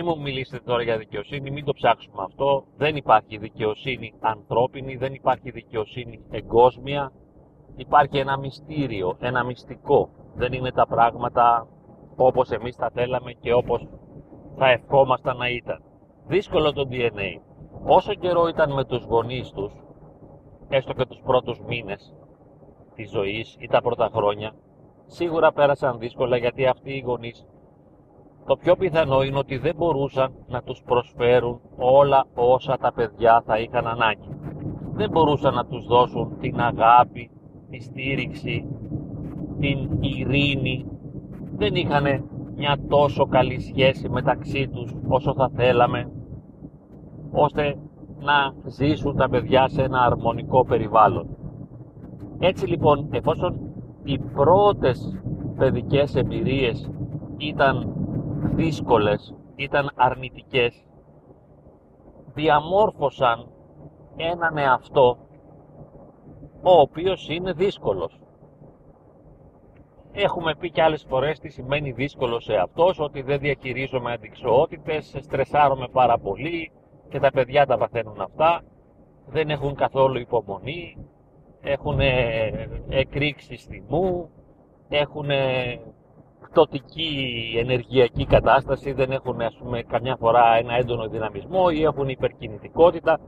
Μην 0.00 0.06
μου 0.06 0.20
μιλήσετε 0.22 0.62
τώρα 0.64 0.82
για 0.82 0.98
δικαιοσύνη, 0.98 1.50
μην 1.50 1.64
το 1.64 1.72
ψάξουμε 1.72 2.22
αυτό. 2.22 2.64
Δεν 2.76 2.96
υπάρχει 2.96 3.38
δικαιοσύνη 3.38 4.14
ανθρώπινη, 4.20 4.96
δεν 4.96 5.14
υπάρχει 5.14 5.50
δικαιοσύνη 5.50 6.20
εγκόσμια. 6.30 7.12
Υπάρχει 7.76 8.18
ένα 8.18 8.38
μυστήριο, 8.38 9.16
ένα 9.20 9.44
μυστικό. 9.44 10.10
Δεν 10.34 10.52
είναι 10.52 10.72
τα 10.72 10.86
πράγματα 10.86 11.66
όπως 12.16 12.50
εμείς 12.50 12.76
τα 12.76 12.90
θέλαμε 12.94 13.32
και 13.32 13.52
όπως 13.52 13.88
θα 14.56 14.70
ευχόμασταν 14.70 15.36
να 15.36 15.48
ήταν. 15.48 15.82
Δύσκολο 16.26 16.72
το 16.72 16.88
DNA. 16.90 17.40
Όσο 17.86 18.14
καιρό 18.14 18.48
ήταν 18.48 18.72
με 18.72 18.84
τους 18.84 19.04
γονείς 19.04 19.50
τους, 19.50 19.72
έστω 20.68 20.92
και 20.92 21.06
τους 21.06 21.20
πρώτους 21.24 21.60
μήνες 21.60 22.14
της 22.94 23.10
ζωής 23.10 23.56
ή 23.58 23.66
τα 23.66 23.82
πρώτα 23.82 24.10
χρόνια, 24.12 24.54
σίγουρα 25.06 25.52
πέρασαν 25.52 25.98
δύσκολα 25.98 26.36
γιατί 26.36 26.66
αυτοί 26.66 26.92
οι 26.92 27.00
γονείς 27.06 27.46
το 28.48 28.56
πιο 28.56 28.76
πιθανό 28.76 29.22
είναι 29.22 29.38
ότι 29.38 29.58
δεν 29.58 29.74
μπορούσαν 29.76 30.32
να 30.48 30.62
τους 30.62 30.82
προσφέρουν 30.86 31.60
όλα 31.76 32.26
όσα 32.34 32.76
τα 32.78 32.92
παιδιά 32.92 33.42
θα 33.46 33.58
είχαν 33.58 33.86
ανάγκη. 33.86 34.28
Δεν 34.92 35.10
μπορούσαν 35.10 35.54
να 35.54 35.64
τους 35.64 35.86
δώσουν 35.86 36.36
την 36.40 36.60
αγάπη, 36.60 37.30
τη 37.70 37.80
στήριξη, 37.80 38.66
την 39.58 39.88
ειρήνη. 40.00 40.86
Δεν 41.56 41.74
είχαν 41.74 42.04
μια 42.56 42.78
τόσο 42.88 43.26
καλή 43.26 43.60
σχέση 43.60 44.08
μεταξύ 44.08 44.68
τους 44.68 44.94
όσο 45.08 45.34
θα 45.34 45.50
θέλαμε, 45.54 46.10
ώστε 47.30 47.78
να 48.20 48.54
ζήσουν 48.64 49.16
τα 49.16 49.28
παιδιά 49.28 49.68
σε 49.68 49.82
ένα 49.82 50.00
αρμονικό 50.00 50.64
περιβάλλον. 50.64 51.26
Έτσι 52.38 52.66
λοιπόν, 52.66 53.08
εφόσον 53.10 53.60
οι 54.04 54.18
πρώτες 54.18 55.22
παιδικές 55.56 56.14
εμπειρίες 56.14 56.90
ήταν 57.36 57.92
δύσκολες, 58.40 59.34
ήταν 59.56 59.90
αρνητικές, 59.94 60.84
διαμόρφωσαν 62.34 63.48
έναν 64.16 64.56
εαυτό 64.56 65.18
ο 66.62 66.80
οποίος 66.80 67.28
είναι 67.28 67.52
δύσκολος. 67.52 68.20
Έχουμε 70.12 70.54
πει 70.54 70.70
και 70.70 70.82
άλλες 70.82 71.04
φορές 71.08 71.38
τι 71.38 71.48
σημαίνει 71.48 71.92
δύσκολος 71.92 72.48
εαυτός, 72.48 73.00
ότι 73.00 73.22
δεν 73.22 73.38
διαχειρίζομαι 73.38 74.12
αντικσοότητες, 74.12 75.14
στρεσάρομαι 75.20 75.88
πάρα 75.92 76.18
πολύ 76.18 76.72
και 77.08 77.20
τα 77.20 77.30
παιδιά 77.30 77.66
τα 77.66 77.78
παθαίνουν 77.78 78.20
αυτά, 78.20 78.62
δεν 79.26 79.50
έχουν 79.50 79.74
καθόλου 79.74 80.18
υπομονή, 80.18 80.96
έχουν 81.60 81.98
εκρήξεις 82.88 83.64
θυμού, 83.64 84.30
έχουν 84.88 85.30
πτωτική 86.40 87.54
ενεργειακή 87.58 88.26
κατάσταση, 88.26 88.92
δεν 88.92 89.10
έχουν 89.10 89.40
ας 89.40 89.56
πούμε 89.58 89.82
καμιά 89.82 90.16
φορά 90.16 90.56
ένα 90.56 90.74
έντονο 90.74 91.08
δυναμισμό 91.08 91.64
ή 91.70 91.82
έχουν 91.82 92.08
υπερκινητικότητα. 92.08 93.20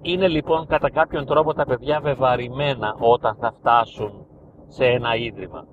Είναι 0.00 0.28
λοιπόν 0.28 0.66
κατά 0.66 0.90
κάποιον 0.90 1.26
τρόπο 1.26 1.54
τα 1.54 1.64
παιδιά 1.64 2.00
βεβαρημένα 2.00 2.96
όταν 2.98 3.36
θα 3.40 3.52
φτάσουν 3.58 4.26
σε 4.66 4.84
ένα 4.84 5.16
ίδρυμα. 5.16 5.66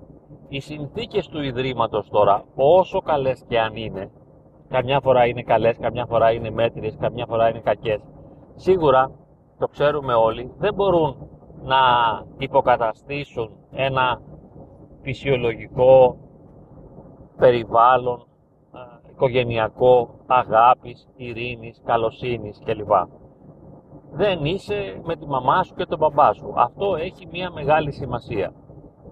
Οι 0.48 0.60
συνθήκες 0.60 1.28
του 1.28 1.42
ιδρύματος 1.42 2.08
τώρα, 2.10 2.44
όσο 2.54 3.00
καλές 3.00 3.44
και 3.48 3.60
αν 3.60 3.76
είναι, 3.76 4.10
καμιά 4.68 5.00
φορά 5.00 5.26
είναι 5.26 5.42
καλές, 5.42 5.76
καμιά 5.80 6.06
φορά 6.06 6.32
είναι 6.32 6.50
μέτριες, 6.50 6.96
καμιά 7.00 7.26
φορά 7.26 7.48
είναι 7.48 7.60
κακές, 7.60 8.00
σίγουρα, 8.54 9.10
το 9.58 9.66
ξέρουμε 9.68 10.14
όλοι, 10.14 10.52
δεν 10.58 10.74
μπορούν 10.74 11.16
να 11.62 11.76
υποκαταστήσουν 12.38 13.50
ένα 13.70 14.20
φυσιολογικό 15.02 16.16
περιβάλλον, 17.36 18.26
οικογενειακό, 19.10 20.08
αγάπης, 20.26 21.08
ειρήνης, 21.16 21.82
καλοσύνης 21.84 22.60
κλπ. 22.64 22.92
Δεν 24.12 24.44
είσαι 24.44 25.00
με 25.04 25.16
τη 25.16 25.26
μαμά 25.26 25.62
σου 25.62 25.74
και 25.74 25.86
τον 25.86 25.98
μπαμπά 25.98 26.32
σου. 26.32 26.52
Αυτό 26.56 26.94
έχει 26.94 27.26
μια 27.30 27.50
μεγάλη 27.50 27.92
σημασία. 27.92 28.52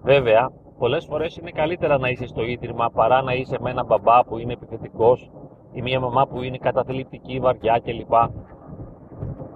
Βέβαια, 0.03 0.51
πολλές 0.79 1.05
φορές 1.05 1.37
είναι 1.37 1.51
καλύτερα 1.51 1.99
να 1.99 2.09
είσαι 2.09 2.27
στο 2.27 2.43
ίδρυμα 2.43 2.91
παρά 2.91 3.23
να 3.23 3.33
είσαι 3.33 3.57
με 3.61 3.71
έναν 3.71 3.87
μπαμπά 3.87 4.25
που 4.25 4.39
είναι 4.39 4.53
επιθετικός 4.53 5.31
ή 5.73 5.83
μια 5.83 6.01
μαμά 6.01 6.27
που 6.27 6.43
είναι 6.43 6.59
καταθλιπτική, 6.59 7.39
βαριά 7.39 7.81
κλπ. 7.85 8.13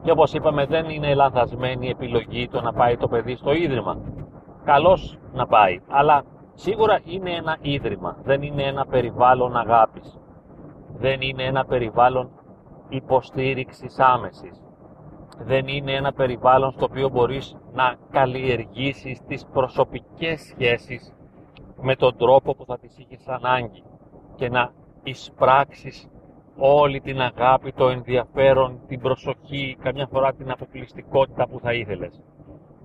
Και 0.03 0.11
όπως 0.11 0.33
είπαμε 0.33 0.67
δεν 0.67 0.89
είναι 0.89 1.15
λανθασμένη 1.15 1.89
επιλογή 1.89 2.49
το 2.49 2.61
να 2.61 2.73
πάει 2.73 2.97
το 2.97 3.09
παιδί 3.09 3.37
στο 3.37 3.53
ίδρυμα 3.53 3.99
καλώς 4.65 5.19
να 5.33 5.47
πάει. 5.47 5.81
Αλλά 5.89 6.25
σίγουρα 6.55 7.01
είναι 7.05 7.31
ένα 7.31 7.57
ίδρυμα, 7.61 8.17
δεν 8.23 8.43
είναι 8.43 8.63
ένα 8.63 8.87
περιβάλλον 8.87 9.57
αγάπης. 9.57 10.19
Δεν 10.97 11.21
είναι 11.21 11.45
ένα 11.45 11.65
περιβάλλον 11.65 12.31
υποστήριξης 12.89 13.99
άμεσης. 13.99 14.63
Δεν 15.39 15.67
είναι 15.67 15.93
ένα 15.93 16.13
περιβάλλον 16.13 16.71
στο 16.71 16.85
οποίο 16.85 17.09
μπορείς 17.09 17.57
να 17.73 17.97
καλλιεργήσεις 18.11 19.23
τις 19.27 19.47
προσωπικές 19.53 20.41
σχέσεις 20.41 21.15
με 21.81 21.97
τον 21.97 22.17
τρόπο 22.17 22.55
που 22.55 22.65
θα 22.65 22.79
τις 22.79 22.99
είχες 22.99 23.29
ανάγκη 23.29 23.83
και 24.35 24.49
να 24.49 24.73
εισπράξεις 25.03 26.09
όλη 26.57 27.01
την 27.01 27.21
αγάπη, 27.21 27.73
το 27.73 27.89
ενδιαφέρον, 27.89 28.81
την 28.87 29.01
προσοχή, 29.01 29.77
καμιά 29.83 30.07
φορά 30.07 30.33
την 30.33 30.51
αποκλειστικότητα 30.51 31.49
που 31.49 31.59
θα 31.63 31.73
ήθελες. 31.73 32.23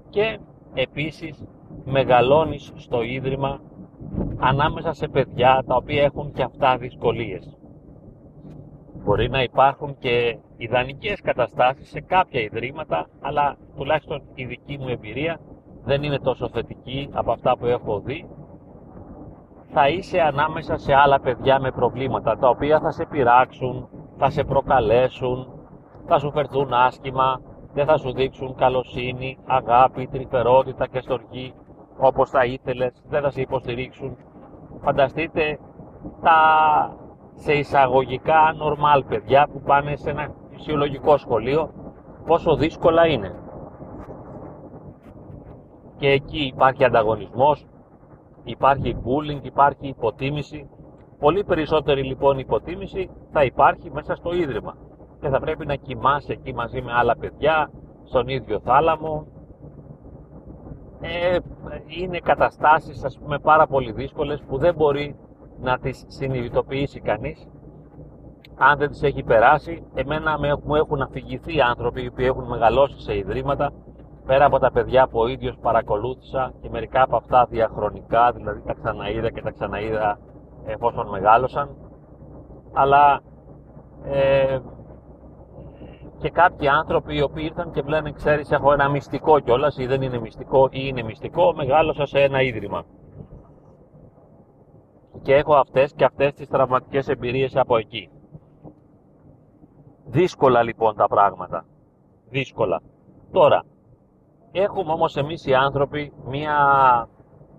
Και 0.10 0.40
επίσης 0.82 1.44
μεγαλώνεις 1.86 2.72
στο 2.76 3.02
Ίδρυμα 3.02 3.60
ανάμεσα 4.40 4.94
σε 4.94 5.08
παιδιά 5.08 5.64
τα 5.68 5.76
οποία 5.76 6.04
έχουν 6.04 6.32
και 6.32 6.44
αυτά 6.44 6.78
δυσκολίες. 6.78 7.58
Μπορεί 9.04 9.30
να 9.30 9.44
υπάρχουν 9.44 9.98
και 10.00 10.38
ιδανικές 10.58 11.22
καταστάσεις 11.22 11.90
σε 11.90 12.02
κάποια 12.02 12.42
ιδρύματα, 12.42 13.08
αλλά 13.22 13.58
τουλάχιστον 13.76 14.22
η 14.34 14.46
δική 14.46 14.78
μου 14.78 14.88
εμπειρία 14.88 15.40
δεν 15.84 16.04
είναι 16.04 16.20
τόσο 16.20 16.50
θετική 16.50 17.10
από 17.12 17.32
αυτά 17.32 17.58
που 17.58 17.66
έχω 17.66 18.00
δει. 18.00 18.30
Θα 19.74 19.90
είσαι 19.90 20.22
ανάμεσα 20.22 20.78
σε 20.78 20.94
άλλα 20.94 21.20
παιδιά 21.20 21.60
με 21.60 21.72
προβλήματα, 21.72 22.38
τα 22.38 22.50
οποία 22.50 22.80
θα 22.80 22.92
σε 22.92 23.06
πειράξουν, 23.06 23.90
θα 24.18 24.30
σε 24.30 24.44
προκαλέσουν, 24.44 25.48
θα 26.08 26.20
σου 26.20 26.32
φερθούν 26.32 26.74
άσχημα, 26.74 27.42
δεν 27.78 27.86
θα 27.86 27.98
σου 27.98 28.14
δείξουν 28.14 28.56
καλοσύνη, 28.56 29.38
αγάπη, 29.46 30.08
τρυφερότητα 30.08 30.88
και 30.88 31.00
στοργή 31.02 31.54
όπως 31.98 32.30
θα 32.30 32.46
ήθελες, 32.46 33.04
δεν 33.10 33.22
θα 33.22 33.30
σε 33.30 33.42
υποστηρίξουν. 33.42 34.18
Φανταστείτε 34.82 35.60
τα 36.22 36.40
σε 37.34 37.54
εισαγωγικά 37.54 38.56
normal 38.62 39.02
παιδιά 39.08 39.48
που 39.54 39.62
πάνε 39.62 39.96
σε 39.96 40.10
ένα 40.10 40.34
φυσιολογικό 40.50 41.18
σχολείο, 41.18 41.72
πόσο 42.26 42.56
δύσκολα 42.56 43.08
είναι. 43.08 43.36
και 45.98 46.10
εκεί 46.10 46.46
υπάρχει 46.46 46.84
ανταγωνισμός, 46.84 47.66
υπάρχει 48.44 48.98
bullying, 49.06 49.44
υπάρχει 49.46 49.88
υποτίμηση. 49.88 50.70
Πολύ 51.20 51.44
περισσότερη 51.44 52.04
λοιπόν 52.04 52.40
υποτίμηση 52.40 53.10
θα 53.32 53.44
υπάρχει 53.44 53.92
μέσα 53.92 54.16
στο 54.16 54.34
Ίδρυμα 54.34 54.87
και 55.20 55.30
θα 55.30 55.40
πρέπει 55.40 55.66
να 55.66 55.76
κοιμάσαι 55.76 56.32
εκεί 56.32 56.54
μαζί 56.54 56.82
με 56.82 56.94
άλλα 56.94 57.18
παιδιά, 57.18 57.72
στον 58.04 58.28
ίδιο 58.28 58.60
θάλαμο. 58.60 59.28
Ε, 61.02 61.38
είναι 61.88 62.20
καταστάσεις 62.20 63.04
ας 63.04 63.18
πούμε 63.20 63.40
πάρα 63.40 63.68
πολύ 63.68 63.92
δύσκολες 63.92 64.42
που 64.48 64.58
δεν 64.58 64.76
μπορεί 64.76 65.16
να 65.60 65.80
τις 65.80 66.06
συνειδητοποιήσει 66.08 67.00
κανείς 67.00 67.48
αν 68.58 68.78
δεν 68.78 68.90
τις 68.90 69.04
έχει 69.04 69.24
περάσει. 69.24 69.84
Εμένα 69.94 70.40
μου 70.64 70.76
έχουν 70.76 71.02
αφηγηθεί 71.02 71.62
άνθρωποι 71.62 72.12
που 72.12 72.22
έχουν 72.22 72.48
μεγαλώσει 72.48 73.00
σε 73.00 73.18
ιδρύματα 73.18 73.72
πέρα 74.26 74.46
από 74.46 74.60
τα 74.60 74.72
παιδιά 74.72 75.08
που 75.08 75.20
ο 75.20 75.28
ίδιος 75.28 75.58
παρακολούθησα 75.62 76.54
και 76.62 76.70
μερικά 76.70 77.02
από 77.02 77.16
αυτά 77.16 77.46
διαχρονικά, 77.50 78.32
δηλαδή 78.32 78.62
τα 78.66 78.74
ξαναείδα 78.74 79.30
και 79.32 79.42
τα 79.42 79.52
ξαναείδα 79.52 80.20
εφόσον 80.66 81.10
μεγάλωσαν. 81.10 81.76
Αλλά 82.74 83.22
ε, 84.04 84.60
και 86.20 86.30
κάποιοι 86.30 86.68
άνθρωποι 86.68 87.16
οι 87.16 87.22
οποίοι 87.22 87.44
ήρθαν 87.48 87.72
και 87.72 87.82
λένε 87.82 88.12
ξέρεις 88.12 88.52
έχω 88.52 88.72
ένα 88.74 88.90
μυστικό 88.90 89.40
κιόλας 89.40 89.78
ή 89.78 89.86
δεν 89.86 90.02
είναι 90.02 90.20
μυστικό 90.20 90.66
ή 90.72 90.80
είναι 90.84 91.04
μυστικό, 91.04 91.54
μεγάλωσα 91.56 92.06
σε 92.06 92.20
ένα 92.20 92.42
ίδρυμα. 92.42 92.86
Και 95.22 95.36
έχω 95.36 95.56
αυτές 95.56 95.94
και 95.94 96.06
αυτές 96.06 96.34
τις 96.34 96.48
τραυματικές 96.48 97.08
εμπειρίες 97.08 97.56
από 97.56 97.78
εκεί. 97.78 98.10
Δύσκολα 100.06 100.64
λοιπόν 100.64 100.96
τα 100.96 101.08
πράγματα. 101.08 101.66
Δύσκολα. 102.30 102.82
Τώρα, 103.32 103.64
έχουμε 104.52 104.92
όμως 104.92 105.16
εμείς 105.16 105.46
οι 105.46 105.54
άνθρωποι 105.54 106.14
μία 106.26 106.58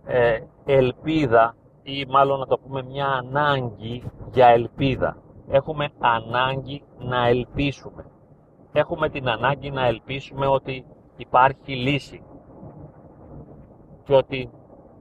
ε, 0.04 0.38
ελπίδα 0.64 1.54
ή 1.82 2.06
μάλλον 2.08 2.38
να 2.38 2.46
το 2.46 2.58
πούμε 2.58 2.82
μια 2.82 3.06
ανάγκη 3.06 4.10
για 4.32 4.46
ελπίδα. 4.46 5.16
Έχουμε 5.48 5.88
ανάγκη 5.98 6.82
να 6.98 7.26
ελπίσουμε 7.26 8.04
έχουμε 8.72 9.08
την 9.08 9.28
ανάγκη 9.28 9.70
να 9.70 9.86
ελπίσουμε 9.86 10.46
ότι 10.46 10.84
υπάρχει 11.16 11.72
λύση 11.74 12.22
και 14.04 14.14
ότι 14.14 14.50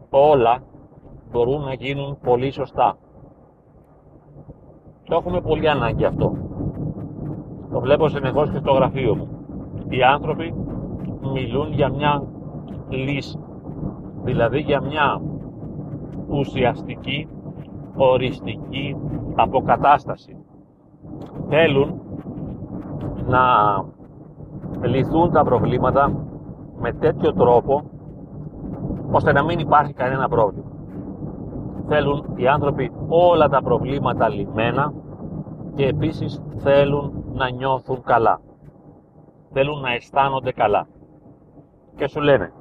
όλα 0.09 0.63
μπορούν 1.31 1.62
να 1.62 1.74
γίνουν 1.74 2.17
πολύ 2.24 2.51
σωστά. 2.51 2.97
Το 5.03 5.15
έχουμε 5.15 5.41
πολύ 5.41 5.69
ανάγκη 5.69 6.05
αυτό. 6.05 6.38
Το 7.71 7.79
βλέπω 7.79 8.07
συνεχώς 8.07 8.50
και 8.50 8.57
στο 8.57 8.71
γραφείο 8.71 9.15
μου. 9.15 9.27
Οι 9.89 10.03
άνθρωποι 10.03 10.53
μιλούν 11.33 11.74
για 11.74 11.89
μια 11.89 12.24
λύση. 12.89 13.39
Δηλαδή 14.24 14.59
για 14.59 14.81
μια 14.81 15.21
ουσιαστική, 16.27 17.27
οριστική 17.95 18.95
αποκατάσταση. 19.36 20.38
Θέλουν 21.50 22.01
να 23.25 23.42
λυθούν 24.82 25.32
τα 25.32 25.44
προβλήματα 25.44 26.25
με 26.80 26.94
τέτοιο 26.94 27.34
τρόπο 27.34 27.84
ώστε 29.12 29.32
να 29.32 29.44
μην 29.44 29.60
υπάρχει 29.60 29.94
κανένα 29.94 30.27
πρόβλημα. 30.30 30.72
Θέλουν 31.88 32.34
οι 32.36 32.48
άνθρωποι 32.48 32.92
όλα 33.08 33.50
τα 33.50 33.62
προβλήματα 33.62 34.30
λυμμένα 34.30 34.94
και 35.75 35.86
επίσης 35.86 36.42
θέλουν 36.58 37.24
να 37.34 37.50
νιώθουν 37.50 38.04
καλά. 38.04 38.42
Θέλουν 39.54 39.80
να 39.82 39.94
αισθάνονται 39.94 40.51
καλά. 40.51 40.88
Και 41.96 42.08
σου 42.08 42.22
λένε 42.22 42.51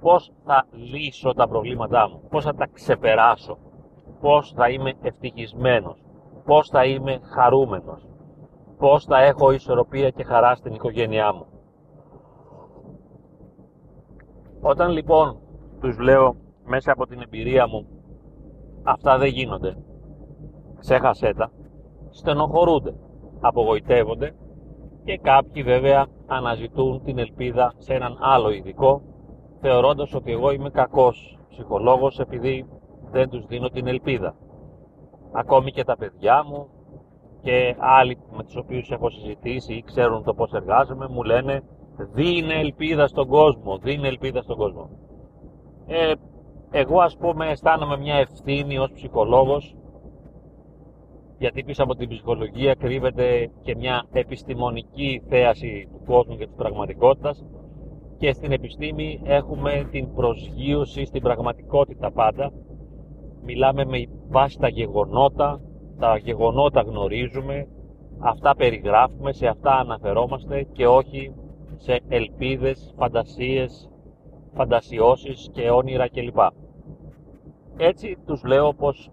πώς 0.00 0.32
θα 0.44 0.66
λύσω 0.92 1.32
τα 1.32 1.48
προβλήματά 1.48 2.08
μου, 2.08 2.20
πώς 2.30 2.44
θα 2.44 2.54
τα 2.54 2.66
ξεπεράσω, 2.72 3.58
πώς 4.20 4.52
θα 4.52 4.68
είμαι 4.68 4.92
ευτυχισμένος, 5.02 6.04
πώς 6.44 6.68
θα 6.68 6.84
είμαι 6.84 7.20
χαρούμενος, 7.22 8.07
πώς 8.78 9.04
θα 9.04 9.22
έχω 9.22 9.50
ισορροπία 9.50 10.10
και 10.10 10.24
χαρά 10.24 10.54
στην 10.54 10.74
οικογένειά 10.74 11.34
μου. 11.34 11.46
Όταν 14.60 14.90
λοιπόν 14.90 15.38
τους 15.80 15.98
λέω 15.98 16.36
μέσα 16.64 16.92
από 16.92 17.06
την 17.06 17.20
εμπειρία 17.20 17.68
μου 17.68 17.86
αυτά 18.82 19.18
δεν 19.18 19.28
γίνονται, 19.28 19.76
ξέχασέ 20.78 21.34
τα, 21.36 21.50
στενοχωρούνται, 22.10 22.94
απογοητεύονται 23.40 24.34
και 25.04 25.18
κάποιοι 25.18 25.62
βέβαια 25.62 26.06
αναζητούν 26.26 27.02
την 27.04 27.18
ελπίδα 27.18 27.72
σε 27.78 27.94
έναν 27.94 28.16
άλλο 28.20 28.50
ειδικό 28.50 29.02
θεωρώντας 29.60 30.14
ότι 30.14 30.32
εγώ 30.32 30.50
είμαι 30.50 30.70
κακός 30.70 31.38
ψυχολόγος 31.48 32.18
επειδή 32.18 32.66
δεν 33.10 33.28
τους 33.28 33.46
δίνω 33.46 33.68
την 33.68 33.86
ελπίδα. 33.86 34.34
Ακόμη 35.32 35.70
και 35.72 35.84
τα 35.84 35.96
παιδιά 35.96 36.44
μου 36.44 36.68
και 37.42 37.76
άλλοι 37.78 38.18
με 38.36 38.44
τους 38.44 38.56
οποίους 38.56 38.90
έχω 38.90 39.10
συζητήσει 39.10 39.74
ή 39.74 39.82
ξέρουν 39.82 40.24
το 40.24 40.34
πώς 40.34 40.52
εργάζομαι 40.52 41.08
μου 41.08 41.22
λένε 41.22 41.62
δίνε 42.12 42.54
ελπίδα 42.54 43.06
στον 43.06 43.28
κόσμο, 43.28 43.78
δίνε 43.78 44.08
ελπίδα 44.08 44.42
στον 44.42 44.56
κόσμο. 44.56 44.90
Ε, 45.86 46.12
εγώ 46.70 47.00
ας 47.00 47.16
πούμε 47.16 47.50
αισθάνομαι 47.50 47.96
μια 47.96 48.14
ευθύνη 48.14 48.78
ως 48.78 48.90
ψυχολόγος 48.92 49.76
γιατί 51.38 51.64
πίσω 51.64 51.82
από 51.82 51.94
την 51.94 52.08
ψυχολογία 52.08 52.74
κρύβεται 52.74 53.50
και 53.62 53.76
μια 53.76 54.06
επιστημονική 54.12 55.22
θέαση 55.28 55.88
του 55.92 56.02
κόσμου 56.06 56.36
και 56.36 56.46
της 56.46 56.54
πραγματικότητας 56.56 57.44
και 58.18 58.32
στην 58.32 58.52
επιστήμη 58.52 59.20
έχουμε 59.24 59.88
την 59.90 60.14
προσγείωση 60.14 61.04
στην 61.04 61.22
πραγματικότητα 61.22 62.12
πάντα. 62.12 62.52
Μιλάμε 63.44 63.84
με 63.84 64.06
βάση 64.28 64.58
τα 64.58 64.68
γεγονότα, 64.68 65.60
τα 65.98 66.16
γεγονότα 66.16 66.80
γνωρίζουμε, 66.80 67.66
αυτά 68.18 68.56
περιγράφουμε, 68.56 69.32
σε 69.32 69.46
αυτά 69.46 69.72
αναφερόμαστε 69.72 70.62
και 70.72 70.86
όχι 70.86 71.34
σε 71.76 72.00
ελπίδες, 72.08 72.94
φαντασίες, 72.96 73.90
φαντασιώσεις 74.54 75.48
και 75.52 75.70
όνειρα 75.70 76.08
κλπ. 76.08 76.38
Έτσι 77.76 78.16
τους 78.26 78.44
λέω 78.44 78.74
πως 78.74 79.10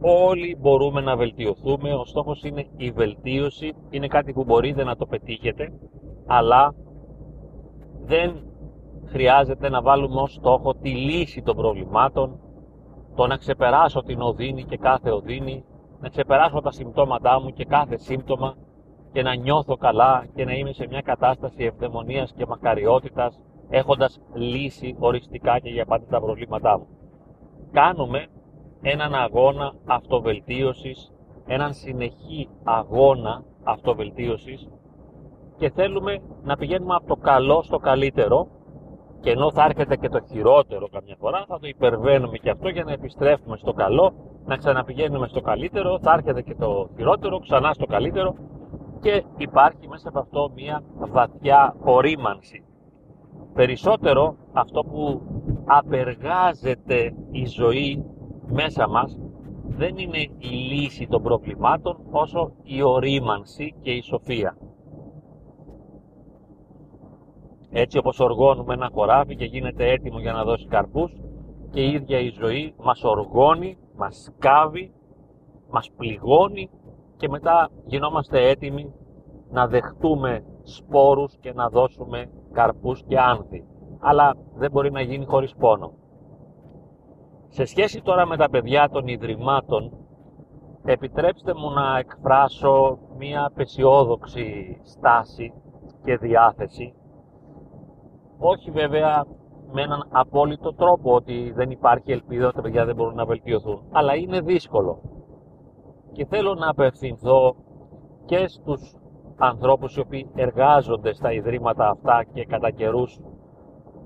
όλοι 0.00 0.56
μπορούμε 0.60 1.00
να 1.00 1.16
βελτιωθούμε, 1.16 1.94
ο 1.94 2.04
στόχος 2.04 2.42
είναι 2.44 2.66
η 2.76 2.90
βελτίωση, 2.90 3.72
είναι 3.90 4.06
κάτι 4.06 4.32
που 4.32 4.44
μπορείτε 4.44 4.84
να 4.84 4.96
το 4.96 5.06
πετύχετε, 5.06 5.72
αλλά 6.26 6.74
δεν 8.04 8.42
χρειάζεται 9.06 9.68
να 9.68 9.82
βάλουμε 9.82 10.20
ως 10.20 10.32
στόχο 10.32 10.74
τη 10.74 10.90
λύση 10.90 11.42
των 11.42 11.56
προβλημάτων, 11.56 12.40
το 13.14 13.26
να 13.26 13.36
ξεπεράσω 13.36 14.00
την 14.00 14.20
οδύνη 14.20 14.64
και 14.64 14.76
κάθε 14.76 15.10
οδύνη, 15.10 15.64
να 16.00 16.08
ξεπεράσω 16.08 16.60
τα 16.60 16.70
συμπτώματά 16.70 17.40
μου 17.40 17.50
και 17.50 17.64
κάθε 17.64 17.96
σύμπτωμα 17.96 18.56
και 19.12 19.22
να 19.22 19.34
νιώθω 19.34 19.76
καλά 19.76 20.26
και 20.34 20.44
να 20.44 20.52
είμαι 20.52 20.72
σε 20.72 20.86
μια 20.86 21.00
κατάσταση 21.00 21.64
ευδαιμονίας 21.64 22.32
και 22.36 22.46
μακαριότητας 22.46 23.40
έχοντας 23.68 24.20
λύσει 24.34 24.96
οριστικά 24.98 25.58
και 25.58 25.70
για 25.70 25.84
πάντα 25.84 26.04
τα 26.10 26.20
προβλήματά 26.20 26.78
μου. 26.78 26.86
Κάνουμε 27.72 28.26
έναν 28.82 29.14
αγώνα 29.14 29.72
αυτοβελτίωσης, 29.84 31.12
έναν 31.46 31.74
συνεχή 31.74 32.48
αγώνα 32.64 33.44
αυτοβελτίωσης 33.64 34.68
και 35.56 35.70
θέλουμε 35.70 36.22
να 36.42 36.56
πηγαίνουμε 36.56 36.94
από 36.94 37.06
το 37.06 37.16
καλό 37.16 37.62
στο 37.62 37.78
καλύτερο 37.78 38.48
και 39.20 39.30
ενώ 39.30 39.52
θα 39.52 39.64
έρχεται 39.64 39.96
και 39.96 40.08
το 40.08 40.20
χειρότερο 40.30 40.88
καμιά 40.88 41.16
φορά 41.18 41.44
θα 41.48 41.58
το 41.58 41.66
υπερβαίνουμε 41.66 42.36
και 42.36 42.50
αυτό 42.50 42.68
για 42.68 42.84
να 42.84 42.92
επιστρέφουμε 42.92 43.56
στο 43.56 43.72
καλό 43.72 44.12
να 44.44 44.56
ξαναπηγαίνουμε 44.56 45.28
στο 45.28 45.40
καλύτερο, 45.40 45.98
θα 46.02 46.12
έρχεται 46.12 46.42
και 46.42 46.54
το 46.54 46.88
χειρότερο, 46.96 47.38
ξανά 47.38 47.72
στο 47.72 47.86
καλύτερο 47.86 48.34
και 49.00 49.24
υπάρχει 49.36 49.88
μέσα 49.88 50.08
από 50.08 50.18
αυτό 50.18 50.50
μια 50.54 50.82
βαθιά 50.94 51.76
ορίμανση. 51.84 52.64
Περισσότερο 53.54 54.36
αυτό 54.52 54.80
που 54.80 55.22
απεργάζεται 55.64 57.14
η 57.30 57.46
ζωή 57.46 58.04
μέσα 58.46 58.88
μας 58.88 59.18
δεν 59.66 59.98
είναι 59.98 60.18
η 60.38 60.48
λύση 60.48 61.06
των 61.06 61.22
προβλημάτων 61.22 61.96
όσο 62.10 62.52
η 62.62 62.82
ορίμανση 62.82 63.74
και 63.82 63.90
η 63.90 64.02
σοφία. 64.02 64.56
Έτσι 67.70 67.98
όπως 67.98 68.20
οργώνουμε 68.20 68.74
ένα 68.74 68.90
χωράφι 68.92 69.36
και 69.36 69.44
γίνεται 69.44 69.90
έτοιμο 69.90 70.18
για 70.18 70.32
να 70.32 70.44
δώσει 70.44 70.66
καρπούς 70.66 71.12
και 71.70 71.80
η 71.80 71.92
ίδια 71.92 72.18
η 72.18 72.28
ζωή 72.28 72.74
μας 72.78 73.04
οργώνει 73.04 73.78
μας 74.00 74.22
σκάβει, 74.22 74.92
μας 75.70 75.90
πληγώνει 75.96 76.70
και 77.16 77.28
μετά 77.28 77.70
γινόμαστε 77.84 78.48
έτοιμοι 78.48 78.94
να 79.50 79.66
δεχτούμε 79.66 80.44
σπόρους 80.62 81.36
και 81.40 81.52
να 81.52 81.68
δώσουμε 81.68 82.30
καρπούς 82.52 83.02
και 83.02 83.18
άνθη. 83.18 83.64
Αλλά 84.00 84.36
δεν 84.54 84.70
μπορεί 84.70 84.90
να 84.90 85.00
γίνει 85.00 85.24
χωρίς 85.24 85.54
πόνο. 85.54 85.92
Σε 87.48 87.64
σχέση 87.64 88.02
τώρα 88.02 88.26
με 88.26 88.36
τα 88.36 88.50
παιδιά 88.50 88.88
των 88.88 89.06
Ιδρυμάτων, 89.06 89.92
επιτρέψτε 90.84 91.54
μου 91.54 91.70
να 91.70 91.98
εκφράσω 91.98 92.98
μία 93.18 93.44
απεσιόδοξη 93.44 94.78
στάση 94.82 95.52
και 96.04 96.16
διάθεση. 96.16 96.94
Όχι 98.42 98.70
βέβαια 98.70 99.24
με 99.72 99.82
έναν 99.82 100.08
απόλυτο 100.10 100.74
τρόπο 100.74 101.14
ότι 101.14 101.52
δεν 101.54 101.70
υπάρχει 101.70 102.12
ελπίδα 102.12 102.46
ότι 102.46 102.54
τα 102.54 102.62
παιδιά 102.62 102.84
δεν 102.84 102.94
μπορούν 102.94 103.14
να 103.14 103.24
βελτιωθούν. 103.24 103.82
Αλλά 103.92 104.14
είναι 104.16 104.40
δύσκολο. 104.40 105.00
Και 106.12 106.26
θέλω 106.26 106.54
να 106.54 106.68
απευθυνθώ 106.68 107.54
και 108.24 108.46
στους 108.48 108.94
ανθρώπους 109.36 109.96
οι 109.96 110.00
οποίοι 110.00 110.30
εργάζονται 110.34 111.12
στα 111.12 111.32
ιδρύματα 111.32 111.88
αυτά 111.88 112.24
και 112.32 112.44
κατά 112.44 112.70
καιρούς 112.70 113.20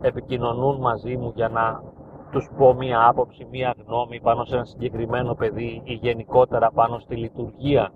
επικοινωνούν 0.01 0.81
μαζί 0.81 1.16
μου 1.16 1.33
για 1.35 1.49
να 1.49 1.83
τους 2.31 2.51
πω 2.59 2.75
μία 2.75 3.07
άποψη, 3.09 3.47
μία 3.51 3.75
γνώμη 3.87 4.20
πάνω 4.20 4.44
σε 4.44 4.55
ένα 4.55 4.64
συγκεκριμένο 4.64 5.35
παιδί 5.35 5.83
ή 5.85 5.92
γενικότερα 5.92 6.70
πάνω 6.70 6.99
στη 6.99 7.16
λειτουργία 7.16 7.92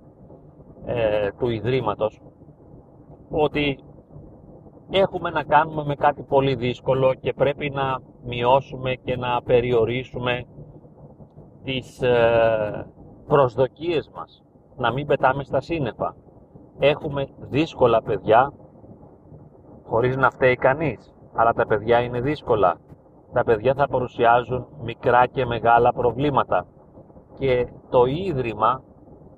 ε, 0.84 1.28
του 1.38 1.48
Ιδρύματος 1.48 2.20
ότι 3.30 3.78
έχουμε 4.90 5.30
να 5.30 5.42
κάνουμε 5.42 5.84
με 5.84 5.94
κάτι 5.94 6.22
πολύ 6.22 6.54
δύσκολο 6.54 7.14
και 7.14 7.32
πρέπει 7.32 7.70
να 7.70 8.00
μειώσουμε 8.24 8.94
και 8.94 9.16
να 9.16 9.42
περιορίσουμε 9.42 10.44
τις 11.64 12.02
ε, 12.02 12.86
προσδοκίες 13.26 14.10
μας, 14.14 14.44
να 14.76 14.92
μην 14.92 15.06
πετάμε 15.06 15.44
στα 15.44 15.60
σύννεφα. 15.60 16.16
Έχουμε 16.78 17.28
δύσκολα 17.38 18.02
παιδιά, 18.02 18.52
χωρίς 19.86 20.16
να 20.16 20.30
φταίει 20.30 20.56
κανείς, 20.56 21.14
αλλά 21.34 21.52
τα 21.52 21.66
παιδιά 21.66 22.00
είναι 22.00 22.20
δύσκολα. 22.20 22.80
Τα 23.32 23.44
παιδιά 23.44 23.74
θα 23.74 23.88
παρουσιάζουν 23.88 24.66
μικρά 24.82 25.26
και 25.26 25.46
μεγάλα 25.46 25.92
προβλήματα 25.92 26.66
και 27.38 27.68
το 27.88 28.04
Ίδρυμα 28.04 28.82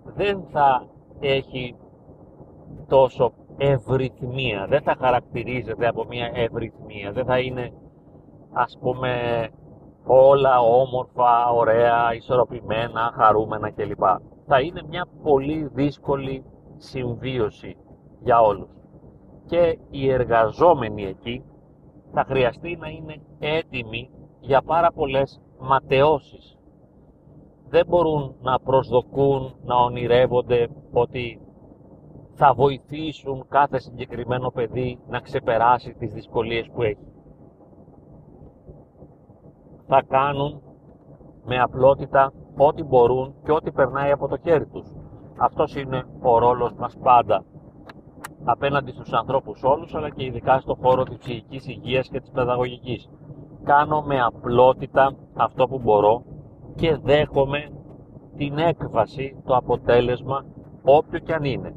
δεν 0.05 0.43
θα 0.53 0.87
έχει 1.21 1.77
τόσο 2.89 3.33
ευρυθμία, 3.63 4.67
δεν 4.69 4.83
θα 4.83 4.97
χαρακτηρίζεται 4.99 5.87
από 5.89 6.05
μια 6.05 6.31
ευρυθμία, 6.35 7.13
δεν 7.13 7.25
θα 7.25 7.39
είναι 7.39 7.73
ας 8.53 8.79
πούμε 8.81 9.13
όλα 10.07 10.61
όμορφα, 10.61 11.51
ωραία, 11.51 12.15
ισορροπημένα, 12.15 13.13
χαρούμενα 13.17 13.71
κλπ. 13.71 14.03
Θα 14.47 14.61
είναι 14.61 14.83
μια 14.89 15.07
πολύ 15.23 15.71
δύσκολη 15.73 16.45
συμβίωση 16.77 17.77
για 18.21 18.41
όλους. 18.41 18.69
Και 19.47 19.79
οι 19.91 20.11
εργαζόμενοι 20.11 21.05
εκεί 21.05 21.45
θα 22.13 22.25
χρειαστεί 22.25 22.77
να 22.77 22.89
είναι 22.89 23.17
έτοιμοι 23.39 24.11
για 24.41 24.63
πάρα 24.63 24.93
πολλές 24.93 25.41
ματαιώσεις. 25.59 26.59
Δεν 27.69 27.87
μπορούν 27.87 28.35
να 28.43 28.61
προσδοκούν, 28.61 29.55
να 29.65 29.77
ονειρεύονται 29.77 30.69
ότι 30.93 31.41
θα 32.43 32.55
βοηθήσουν 32.55 33.45
κάθε 33.49 33.79
συγκεκριμένο 33.79 34.51
παιδί 34.51 34.99
να 35.09 35.21
ξεπεράσει 35.21 35.95
τις 35.99 36.13
δυσκολίες 36.13 36.71
που 36.73 36.83
έχει. 36.83 37.07
Θα 39.87 40.03
κάνουν 40.09 40.63
με 41.45 41.59
απλότητα 41.59 42.33
ό,τι 42.57 42.83
μπορούν 42.83 43.35
και 43.45 43.53
ό,τι 43.53 43.73
περνάει 43.73 44.11
από 44.11 44.29
το 44.29 44.37
χέρι 44.37 44.67
τους. 44.67 44.93
Αυτός 45.37 45.77
είναι 45.77 46.05
ο 46.23 46.39
ρόλος 46.39 46.73
μας 46.75 46.97
πάντα 47.03 47.45
απέναντι 48.45 48.91
στους 48.91 49.13
ανθρώπους 49.13 49.63
όλους, 49.63 49.95
αλλά 49.95 50.11
και 50.11 50.25
ειδικά 50.25 50.61
στον 50.61 50.77
χώρο 50.83 51.03
της 51.03 51.17
ψυχικής 51.17 51.67
υγείας 51.67 52.09
και 52.09 52.21
της 52.21 52.31
παιδαγωγικής. 52.31 53.09
Κάνω 53.65 54.03
με 54.03 54.21
απλότητα 54.21 55.17
αυτό 55.35 55.69
που 55.69 55.79
μπορώ 55.79 56.23
και 56.75 56.97
δέχομαι 56.97 57.71
την 58.37 58.59
έκβαση, 58.59 59.43
το 59.45 59.57
αποτέλεσμα, 59.57 60.45
όποιο 60.83 61.19
και 61.19 61.33
αν 61.33 61.45
είναι 61.45 61.75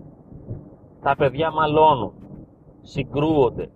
τα 1.03 1.15
παιδιά 1.15 1.51
μαλώνουν, 1.51 2.13
συγκρούονται, 2.81 3.69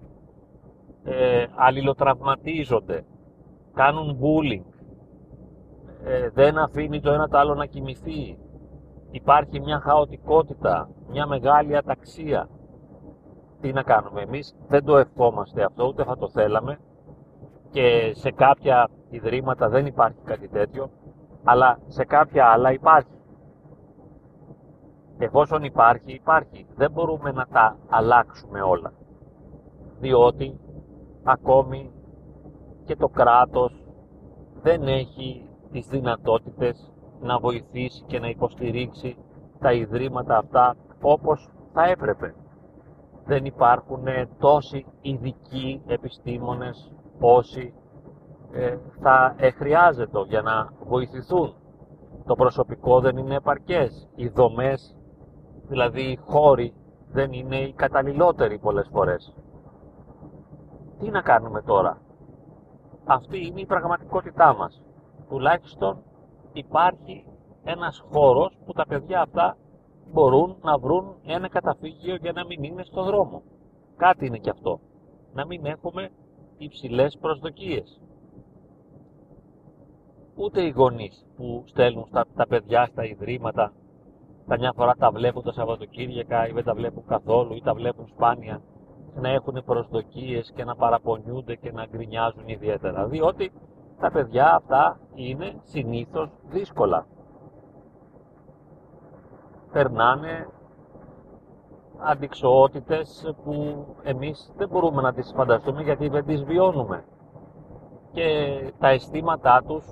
ε, 1.03 1.45
αλληλοτραυματίζονται, 1.55 3.05
κάνουν 3.73 4.19
bullying, 4.21 4.65
ε, 6.03 6.29
δεν 6.29 6.57
αφήνει 6.57 7.01
το 7.01 7.11
ένα 7.11 7.27
το 7.27 7.37
άλλο 7.37 7.53
να 7.53 7.65
κοιμηθεί, 7.65 8.37
υπάρχει 9.11 9.59
μια 9.59 9.79
χαοτικότητα, 9.79 10.89
μια 11.09 11.27
μεγάλη 11.27 11.77
αταξία. 11.77 12.49
Τι 13.61 13.73
να 13.73 13.83
κάνουμε 13.83 14.21
εμείς, 14.21 14.55
δεν 14.67 14.83
το 14.83 14.97
ευχόμαστε 14.97 15.63
αυτό, 15.63 15.87
ούτε 15.87 16.03
θα 16.03 16.17
το 16.17 16.29
θέλαμε. 16.29 16.79
Και 17.71 18.11
σε 18.15 18.31
κάποια 18.31 18.89
ιδρύματα 19.09 19.69
δεν 19.69 19.85
υπάρχει 19.85 20.21
κάτι 20.23 20.47
τέτοιο, 20.47 20.89
αλλά 21.43 21.79
σε 21.87 22.05
κάποια 22.05 22.45
άλλα 22.45 22.71
υπάρχει. 22.71 23.16
Εφόσον 25.17 25.63
υπάρχει, 25.63 26.13
υπάρχει. 26.13 26.65
Δεν 26.75 26.91
μπορούμε 26.91 27.31
να 27.31 27.45
τα 27.45 27.77
αλλάξουμε 27.89 28.61
όλα. 28.61 28.93
Διότι 29.99 30.59
ακόμη 31.23 31.91
και 32.85 32.95
το 32.95 33.07
κράτος 33.07 33.83
δεν 34.61 34.87
έχει 34.87 35.49
τις 35.71 35.87
δυνατότητες 35.87 36.93
να 37.21 37.39
βοηθήσει 37.39 38.03
και 38.07 38.19
να 38.19 38.27
υποστηρίξει 38.27 39.17
τα 39.59 39.73
ιδρύματα 39.73 40.37
αυτά 40.37 40.75
όπως 41.01 41.49
θα 41.73 41.83
έπρεπε. 41.83 42.35
Δεν 43.25 43.45
υπάρχουν 43.45 44.03
τόσοι 44.39 44.85
ειδικοί 45.01 45.81
επιστήμονες 45.87 46.91
όσοι 47.19 47.73
ε, 48.51 48.77
θα 49.01 49.35
χρειάζεται 49.57 50.19
για 50.27 50.41
να 50.41 50.73
βοηθηθούν. 50.87 51.53
Το 52.25 52.35
προσωπικό 52.35 52.99
δεν 52.99 53.17
είναι 53.17 53.35
επαρκές. 53.35 54.09
Οι 54.15 54.27
δομές 54.27 54.96
δηλαδή 55.67 56.01
οι 56.01 56.15
χώροι 56.15 56.73
δεν 57.11 57.31
είναι 57.31 57.57
οι 57.57 57.73
καταλληλότεροι 57.73 58.57
πολλές 58.59 58.87
φορές. 58.91 59.33
Τι 60.99 61.09
να 61.09 61.21
κάνουμε 61.21 61.61
τώρα; 61.61 62.01
Αυτή 63.05 63.45
είναι 63.45 63.61
η 63.61 63.65
πραγματικότητά 63.65 64.55
μας. 64.55 64.81
Τουλάχιστον 65.29 66.03
υπάρχει 66.53 67.25
ένας 67.63 68.03
χώρος 68.11 68.57
που 68.65 68.73
τα 68.73 68.85
παιδιά 68.87 69.21
αυτά 69.21 69.57
μπορούν 70.11 70.57
να 70.61 70.77
βρουν 70.77 71.15
ένα 71.25 71.47
καταφύγιο 71.47 72.15
για 72.15 72.31
να 72.31 72.45
μην 72.45 72.63
είναι 72.63 72.83
στο 72.83 73.03
δρόμο. 73.03 73.41
Κάτι 73.97 74.25
είναι 74.25 74.37
και 74.37 74.49
αυτό. 74.49 74.79
Να 75.33 75.45
μην 75.45 75.65
έχουμε 75.65 76.09
υψηλές 76.57 77.17
προσδοκίες. 77.21 78.01
Ούτε 80.35 80.61
οι 80.61 80.69
γονείς 80.69 81.25
που 81.35 81.63
στέλνουν 81.65 82.05
στα, 82.07 82.25
τα 82.35 82.47
παιδιά 82.47 82.85
στα 82.85 83.05
ιδρύματα 83.05 83.73
καμιά 84.47 84.73
φορά 84.75 84.93
τα 84.93 85.11
βλέπουν 85.11 85.43
τα 85.43 85.51
Σαββατοκύριακα 85.51 86.47
ή 86.47 86.51
δεν 86.51 86.63
τα 86.63 86.73
βλέπουν 86.73 87.03
καθόλου 87.07 87.53
ή 87.53 87.61
τα 87.61 87.73
βλέπουν 87.73 88.07
σπάνια 88.07 88.61
να 89.15 89.29
έχουν 89.29 89.63
προσδοκίες 89.65 90.51
και 90.55 90.63
να 90.63 90.75
παραπονιούνται 90.75 91.55
και 91.55 91.71
να 91.71 91.85
γκρινιάζουν 91.85 92.47
ιδιαίτερα. 92.47 93.05
Διότι 93.05 93.51
τα 93.99 94.11
παιδιά 94.11 94.55
αυτά 94.55 94.99
είναι 95.13 95.55
συνήθως 95.63 96.29
δύσκολα. 96.49 97.05
Περνάνε 99.71 100.47
αντικσοότητες 101.99 103.33
που 103.43 103.85
εμείς 104.03 104.53
δεν 104.57 104.69
μπορούμε 104.69 105.01
να 105.01 105.13
τις 105.13 105.33
φανταστούμε 105.35 105.81
γιατί 105.81 106.07
δεν 106.07 106.25
τις 106.25 106.43
βιώνουμε. 106.43 107.03
Και 108.11 108.25
τα 108.79 108.87
αισθήματά 108.87 109.63
τους 109.67 109.85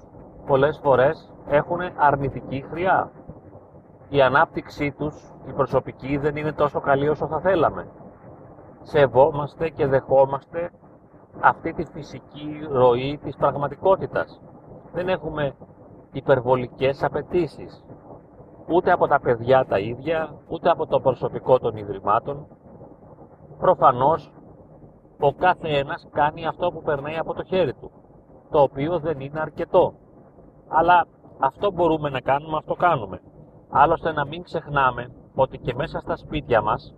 πολλές 0.46 0.80
φορές 0.84 1.34
έχουν 1.48 1.80
αρνητική 1.96 2.66
χρειά 2.70 3.12
η 4.10 4.22
ανάπτυξή 4.22 4.92
τους, 4.92 5.34
η 5.48 5.52
προσωπική, 5.52 6.18
δεν 6.18 6.36
είναι 6.36 6.54
τόσο 6.54 6.80
καλή 6.80 7.10
όσο 7.10 7.28
θα 7.28 7.40
θέλαμε. 7.40 7.88
Σεβόμαστε 8.82 9.70
και 9.70 9.86
δεχόμαστε 9.88 10.72
αυτή 11.40 11.74
τη 11.74 11.86
φυσική 11.86 12.68
ροή 12.72 13.20
της 13.24 13.36
πραγματικότητας. 13.36 14.42
Δεν 14.94 15.10
έχουμε 15.10 15.56
υπερβολικές 16.12 17.04
απαιτήσεις 17.04 17.86
ούτε 18.68 18.92
από 18.92 19.08
τα 19.08 19.20
παιδιά 19.20 19.66
τα 19.66 19.80
ίδια, 19.80 20.38
ούτε 20.48 20.70
από 20.70 20.88
το 20.88 21.00
προσωπικό 21.00 21.60
των 21.60 21.76
Ιδρυμάτων. 21.76 22.48
Προφανώς, 23.60 24.32
ο 25.20 25.34
κάθε 25.34 25.68
ένας 25.68 26.08
κάνει 26.12 26.48
αυτό 26.48 26.72
που 26.72 26.82
περνάει 26.82 27.18
από 27.18 27.34
το 27.34 27.44
χέρι 27.44 27.74
του, 27.74 27.92
το 28.50 28.62
οποίο 28.62 29.00
δεν 29.00 29.20
είναι 29.20 29.40
αρκετό. 29.40 29.94
Αλλά 30.68 31.08
αυτό 31.40 31.72
μπορούμε 31.72 32.10
να 32.10 32.20
κάνουμε, 32.20 32.58
αυτό 32.58 32.74
κάνουμε. 32.74 33.22
Άλλωστε 33.78 34.12
να 34.12 34.26
μην 34.26 34.44
ξεχνάμε 34.44 35.12
ότι 35.36 35.58
και 35.58 35.74
μέσα 35.76 36.00
στα 36.00 36.16
σπίτια 36.16 36.62
μας 36.62 36.96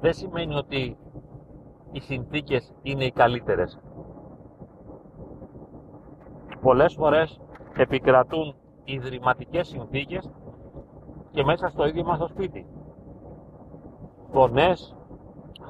δεν 0.00 0.12
σημαίνει 0.12 0.54
ότι 0.54 0.98
οι 1.92 2.00
συνθήκες 2.00 2.74
είναι 2.82 3.04
οι 3.04 3.10
καλύτερες. 3.10 3.80
Πολλές 6.60 6.94
φορές 6.94 7.40
επικρατούν 7.76 8.54
ιδρυματικές 8.84 9.68
συνθήκες 9.68 10.30
και 11.30 11.44
μέσα 11.44 11.68
στο 11.68 11.86
ίδιο 11.86 12.04
μας 12.04 12.18
το 12.18 12.26
σπίτι. 12.26 12.66
Φωνές, 14.30 14.96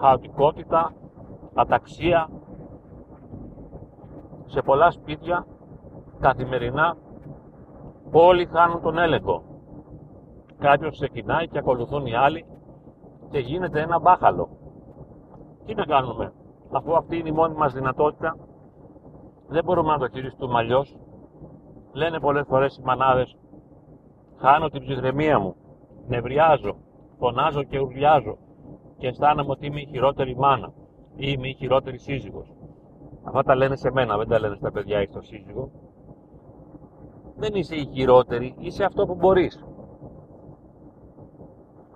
χαοτικότητα, 0.00 0.92
αταξία. 1.54 2.28
Σε 4.46 4.62
πολλά 4.62 4.90
σπίτια 4.90 5.46
καθημερινά 6.20 6.96
όλοι 8.12 8.46
χάνουν 8.46 8.82
τον 8.82 8.98
έλεγχο 8.98 9.49
κάποιος 10.60 10.92
ξεκινάει 10.92 11.48
και 11.48 11.58
ακολουθούν 11.58 12.06
οι 12.06 12.14
άλλοι 12.14 12.44
και 13.30 13.38
γίνεται 13.38 13.80
ένα 13.80 13.98
μπάχαλο. 14.00 14.48
Τι 15.66 15.74
να 15.74 15.84
κάνουμε, 15.84 16.32
αφού 16.70 16.96
αυτή 16.96 17.16
είναι 17.18 17.28
η 17.28 17.32
μόνη 17.32 17.54
μας 17.54 17.72
δυνατότητα 17.72 18.36
δεν 19.48 19.64
μπορούμε 19.64 19.92
να 19.92 19.98
το 19.98 20.08
χειριστούμε 20.08 20.58
αλλιώς. 20.58 20.96
Λένε 21.92 22.20
πολλές 22.20 22.46
φορές 22.48 22.76
οι 22.76 22.82
μανάδες, 22.84 23.36
χάνω 24.36 24.68
την 24.68 24.80
ψυχραιμία 24.80 25.38
μου, 25.38 25.54
νευριάζω, 26.08 26.76
φωνάζω 27.18 27.62
και 27.62 27.78
ουρλιάζω 27.78 28.38
και 28.98 29.06
αισθάνομαι 29.06 29.50
ότι 29.50 29.66
είμαι 29.66 29.80
η 29.80 29.86
χειρότερη 29.86 30.36
μάνα 30.36 30.72
ή 31.16 31.34
είμαι 31.36 31.48
η 31.48 31.54
χειρότερη 31.54 31.98
σύζυγος. 31.98 32.52
Αυτά 33.22 33.42
τα 33.42 33.54
λένε 33.54 33.76
σε 33.76 33.90
μένα, 33.90 34.16
δεν 34.16 34.28
τα 34.28 34.40
λένε 34.40 34.54
στα 34.54 34.72
παιδιά 34.72 35.02
ή 35.02 35.06
στο 35.06 35.20
σύζυγο. 35.20 35.70
Δεν 37.36 37.54
είσαι 37.54 37.74
η 37.74 37.90
χειρότερη, 37.92 38.54
είσαι 38.58 38.84
αυτό 38.84 39.06
που 39.06 39.14
μπορείς. 39.14 39.64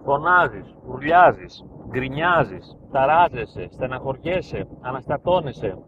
Φωνάζεις, 0.05 0.75
ουρλιάζεις, 0.89 1.65
γκρινιάζεις, 1.89 2.77
ταράζεσαι, 2.91 3.69
στεναχωριέσαι, 3.71 4.67
αναστατώνεσαι, 4.81 5.79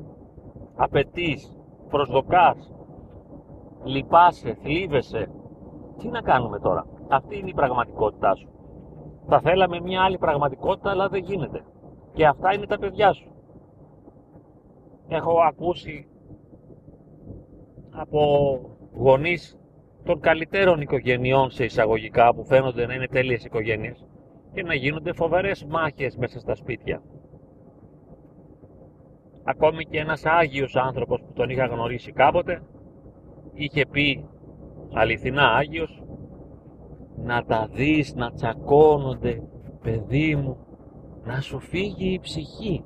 απαιτείς, 0.76 1.56
προσδοκάς, 1.88 2.72
λυπάσαι, 3.84 4.58
θλίβεσαι. 4.62 5.30
Τι 5.98 6.08
να 6.08 6.20
κάνουμε 6.20 6.58
τώρα; 6.58 6.86
Αυτή 7.08 7.38
είναι 7.38 7.48
η 7.48 7.54
πραγματικότητά 7.54 8.34
σου. 8.34 8.48
Θα 9.28 9.40
θέλαμε 9.40 9.80
μια 9.80 10.02
άλλη 10.02 10.18
πραγματικότητα, 10.18 10.90
αλλά 10.90 11.08
δεν 11.08 11.22
γίνεται. 11.22 11.64
Και 12.12 12.26
αυτά 12.26 12.54
είναι 12.54 12.66
τα 12.66 12.78
παιδιά 12.78 13.12
σου. 13.12 13.30
Έχω 15.08 15.40
ακούσει 15.40 16.08
από 17.90 18.20
γονείς 18.94 19.58
των 20.06 20.20
καλύτερων 20.20 20.80
οικογενειών 20.80 21.50
σε 21.50 21.64
εισαγωγικά 21.64 22.34
που 22.34 22.44
φαίνονται 22.44 22.86
να 22.86 22.94
είναι 22.94 23.06
τέλειες 23.06 23.44
οικογένειες 23.44 24.04
και 24.52 24.62
να 24.62 24.74
γίνονται 24.74 25.12
φοβερές 25.12 25.64
μάχες 25.64 26.16
μέσα 26.16 26.40
στα 26.40 26.54
σπίτια. 26.54 27.02
Ακόμη 29.44 29.84
και 29.84 29.98
ένας 29.98 30.24
Άγιος 30.24 30.76
άνθρωπος 30.76 31.20
που 31.20 31.32
τον 31.32 31.48
είχα 31.48 31.66
γνωρίσει 31.66 32.12
κάποτε 32.12 32.62
είχε 33.54 33.86
πει 33.86 34.28
αληθινά 34.92 35.42
Άγιος 35.42 36.02
να 37.16 37.44
τα 37.44 37.68
δεις 37.72 38.14
να 38.14 38.32
τσακώνονται 38.32 39.42
παιδί 39.82 40.36
μου 40.36 40.56
να 41.24 41.40
σου 41.40 41.58
φύγει 41.58 42.12
η 42.12 42.20
ψυχή 42.20 42.84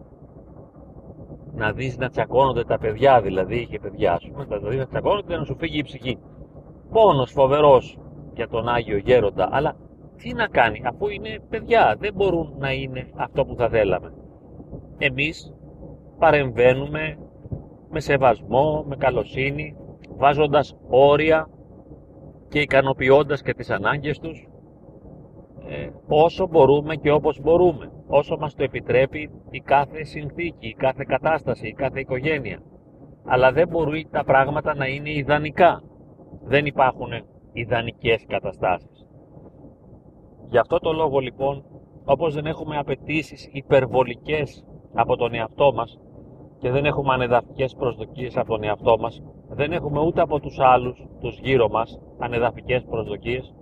να 1.52 1.72
δεις 1.72 1.96
να 1.96 2.08
τσακώνονται 2.08 2.64
τα 2.64 2.78
παιδιά 2.78 3.20
δηλαδή 3.20 3.56
είχε 3.56 3.78
παιδιά 3.78 4.18
σου 4.18 4.32
να 4.48 4.58
δεις 4.58 4.78
να 4.78 4.86
τσακώνονται 4.86 5.36
να 5.36 5.44
σου 5.44 5.56
φύγει 5.56 5.78
η 5.78 5.82
ψυχή 5.82 6.18
πόνος 6.92 7.32
φοβερός 7.32 7.98
για 8.34 8.48
τον 8.48 8.68
Άγιο 8.68 8.96
Γέροντα 8.96 9.48
αλλά 9.52 9.76
τι 10.16 10.32
να 10.32 10.46
κάνει 10.46 10.82
αφού 10.84 11.08
είναι 11.08 11.38
παιδιά 11.48 11.96
δεν 11.98 12.14
μπορούν 12.14 12.54
να 12.58 12.72
είναι 12.72 13.10
αυτό 13.16 13.44
που 13.44 13.54
θα 13.54 13.68
θέλαμε 13.68 14.12
εμείς 14.98 15.54
παρεμβαίνουμε 16.18 17.18
με 17.90 18.00
σεβασμό, 18.00 18.84
με 18.88 18.96
καλοσύνη 18.96 19.76
βάζοντας 20.16 20.76
όρια 20.88 21.48
και 22.48 22.60
ικανοποιώντας 22.60 23.42
και 23.42 23.54
τις 23.54 23.70
ανάγκες 23.70 24.18
τους 24.18 24.48
ε, 25.68 25.90
όσο 26.08 26.46
μπορούμε 26.46 26.96
και 26.96 27.10
όπως 27.10 27.40
μπορούμε, 27.40 27.92
όσο 28.06 28.36
μας 28.36 28.54
το 28.54 28.62
επιτρέπει 28.62 29.30
η 29.50 29.60
κάθε 29.60 30.04
συνθήκη, 30.04 30.68
η 30.68 30.74
κάθε 30.74 31.04
κατάσταση, 31.08 31.66
η 31.68 31.72
κάθε 31.72 32.00
οικογένεια. 32.00 32.58
Αλλά 33.24 33.52
δεν 33.52 33.68
μπορεί 33.68 34.06
τα 34.10 34.24
πράγματα 34.24 34.74
να 34.74 34.86
είναι 34.86 35.10
ιδανικά. 35.10 35.82
Δεν 36.42 36.66
υπάρχουν 36.66 37.12
ιδανικές 37.52 38.24
καταστάσεις. 38.26 39.06
Γι' 40.50 40.58
αυτό 40.58 40.78
το 40.78 40.92
λόγο 40.92 41.18
λοιπόν, 41.18 41.64
όπως 42.04 42.34
δεν 42.34 42.46
έχουμε 42.46 42.78
απαιτήσεις 42.78 43.48
υπερβολικές 43.52 44.64
από 44.94 45.16
τον 45.16 45.34
εαυτό 45.34 45.72
μας 45.72 46.00
και 46.58 46.70
δεν 46.70 46.84
έχουμε 46.84 47.14
ανεδαφικές 47.14 47.74
προσδοκίες 47.74 48.36
από 48.36 48.48
τον 48.48 48.62
εαυτό 48.64 48.98
μας, 48.98 49.22
δεν 49.48 49.72
έχουμε 49.72 50.00
ούτε 50.00 50.20
από 50.20 50.40
τους 50.40 50.58
άλλους, 50.58 51.06
τους 51.20 51.38
γύρω 51.38 51.68
μας, 51.68 52.00
ανεδαφικές 52.18 52.84
προσδοκίες, 52.84 53.54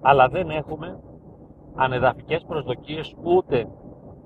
αλλά 0.00 0.28
δεν 0.28 0.50
έχουμε 0.50 1.00
ανεδαφικές 1.74 2.44
προσδοκίες 2.44 3.16
ούτε 3.22 3.68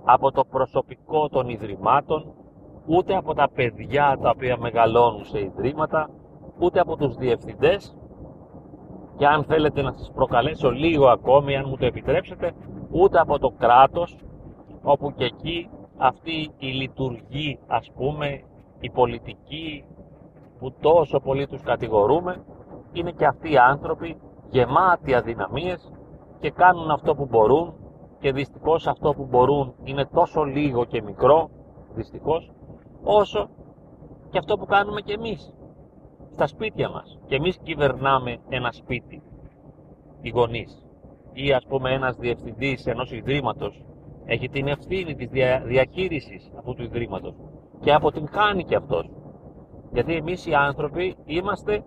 από 0.04 0.30
το 0.30 0.44
προσωπικό 0.44 1.28
των 1.28 1.48
ιδρυμάτων, 1.48 2.34
ούτε 2.86 3.16
από 3.16 3.34
τα 3.34 3.48
παιδιά 3.54 4.18
τα 4.22 4.30
οποία 4.30 4.56
μεγαλώνουν 4.58 5.24
σε 5.24 5.40
ιδρύματα, 5.40 6.10
ούτε 6.58 6.80
από 6.80 6.96
τους 6.96 7.14
διευθυντές. 7.14 7.96
Και 9.16 9.26
αν 9.26 9.44
θέλετε 9.44 9.82
να 9.82 9.92
σας 9.92 10.10
προκαλέσω 10.14 10.70
λίγο 10.70 11.08
ακόμη, 11.08 11.56
αν 11.56 11.64
μου 11.68 11.76
το 11.76 11.86
επιτρέψετε, 11.86 12.52
ούτε 12.90 13.18
από 13.20 13.38
το 13.38 13.50
κράτος, 13.58 14.16
όπου 14.82 15.14
και 15.14 15.24
εκεί 15.24 15.70
αυτή 15.96 16.50
η 16.58 16.66
λειτουργή, 16.66 17.58
ας 17.66 17.90
πούμε, 17.94 18.42
η 18.80 18.90
πολιτική 18.90 19.84
που 20.58 20.72
τόσο 20.80 21.20
πολύ 21.20 21.46
τους 21.46 21.62
κατηγορούμε, 21.62 22.44
είναι 22.92 23.10
και 23.10 23.26
αυτοί 23.26 23.52
οι 23.52 23.56
άνθρωποι 23.56 24.16
γεμάτοι 24.50 25.14
αδυναμίες 25.14 25.92
και 26.38 26.50
κάνουν 26.50 26.90
αυτό 26.90 27.14
που 27.14 27.26
μπορούν 27.26 27.74
και 28.18 28.32
δυστυχώς 28.32 28.86
αυτό 28.86 29.14
που 29.14 29.26
μπορούν 29.30 29.74
είναι 29.84 30.06
τόσο 30.06 30.42
λίγο 30.42 30.84
και 30.84 31.02
μικρό, 31.02 31.50
δυστυχώς, 31.94 32.52
όσο 33.02 33.48
και 34.30 34.38
αυτό 34.38 34.56
που 34.56 34.66
κάνουμε 34.66 35.00
και 35.00 35.12
εμείς 35.12 35.54
στα 36.32 36.46
σπίτια 36.46 36.90
μας. 36.90 37.18
Και 37.26 37.34
εμείς 37.34 37.58
κυβερνάμε 37.62 38.36
ένα 38.48 38.72
σπίτι, 38.72 39.22
οι 40.20 40.28
γονείς. 40.28 40.86
Ή 41.32 41.52
ας 41.52 41.66
πούμε 41.66 41.92
ένας 41.92 42.16
διευθυντής 42.16 42.86
ενός 42.86 43.12
ιδρύματος 43.12 43.84
έχει 44.24 44.48
την 44.48 44.66
ευθύνη 44.68 45.14
της 45.14 45.28
δια, 45.28 45.62
διαχείρισης 45.64 46.50
αυτού 46.58 46.74
του 46.74 46.82
ιδρύματος 46.82 47.34
και 47.80 47.92
αποτυγχάνει 47.92 48.64
και 48.64 48.76
αυτός. 48.76 49.10
Γιατί 49.92 50.14
εμείς 50.14 50.46
οι 50.46 50.54
άνθρωποι 50.54 51.16
είμαστε 51.24 51.84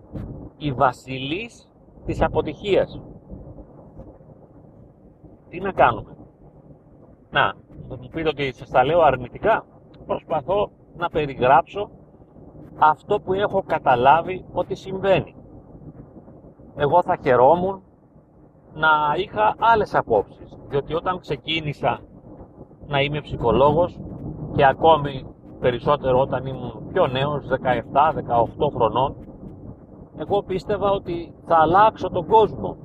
οι 0.56 0.72
βασιλείς 0.72 1.72
της 2.04 2.22
αποτυχίας. 2.22 3.02
Τι 5.48 5.60
να 5.60 5.72
κάνουμε; 5.72 6.16
Να, 7.30 7.54
θα 7.88 7.96
μου 8.00 8.08
πείτε 8.10 8.28
ότι 8.28 8.52
σας 8.52 8.70
τα 8.70 8.84
λέω 8.84 9.00
αρνητικά. 9.00 9.66
Προσπαθώ 10.06 10.70
να 10.96 11.08
περιγράψω 11.08 11.90
αυτό 12.78 13.20
που 13.20 13.32
έχω 13.32 13.62
καταλάβει 13.66 14.44
ότι 14.52 14.74
συμβαίνει. 14.74 15.34
Εγώ 16.76 17.02
θα 17.02 17.16
χαιρόμουν 17.22 17.82
να 18.74 18.88
είχα 19.16 19.54
άλλες 19.58 19.94
απόψεις, 19.94 20.58
διότι 20.68 20.94
όταν 20.94 21.20
ξεκίνησα 21.20 22.00
να 22.86 23.00
είμαι 23.00 23.20
ψυχολόγος 23.20 24.00
και 24.54 24.66
ακόμη 24.66 25.26
περισσότερο 25.60 26.20
όταν 26.20 26.46
ήμουν 26.46 26.88
πιο 26.92 27.06
νέος, 27.06 27.46
17-18 27.48 28.70
χρονών, 28.74 29.16
εγώ 30.16 30.42
πίστευα 30.42 30.90
ότι 30.90 31.34
θα 31.46 31.56
αλλάξω 31.56 32.10
τον 32.10 32.26
κόσμο 32.26 32.76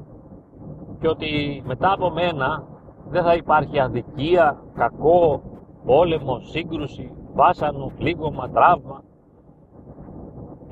και 0.99 1.07
ότι 1.07 1.63
μετά 1.65 1.91
από 1.91 2.09
μένα 2.09 2.67
δεν 3.09 3.23
θα 3.23 3.33
υπάρχει 3.35 3.79
αδικία, 3.79 4.63
κακό, 4.73 5.41
πόλεμο, 5.85 6.39
σύγκρουση, 6.39 7.15
βάσανο, 7.33 7.91
πλήγωμα, 7.97 8.49
τραύμα. 8.49 9.03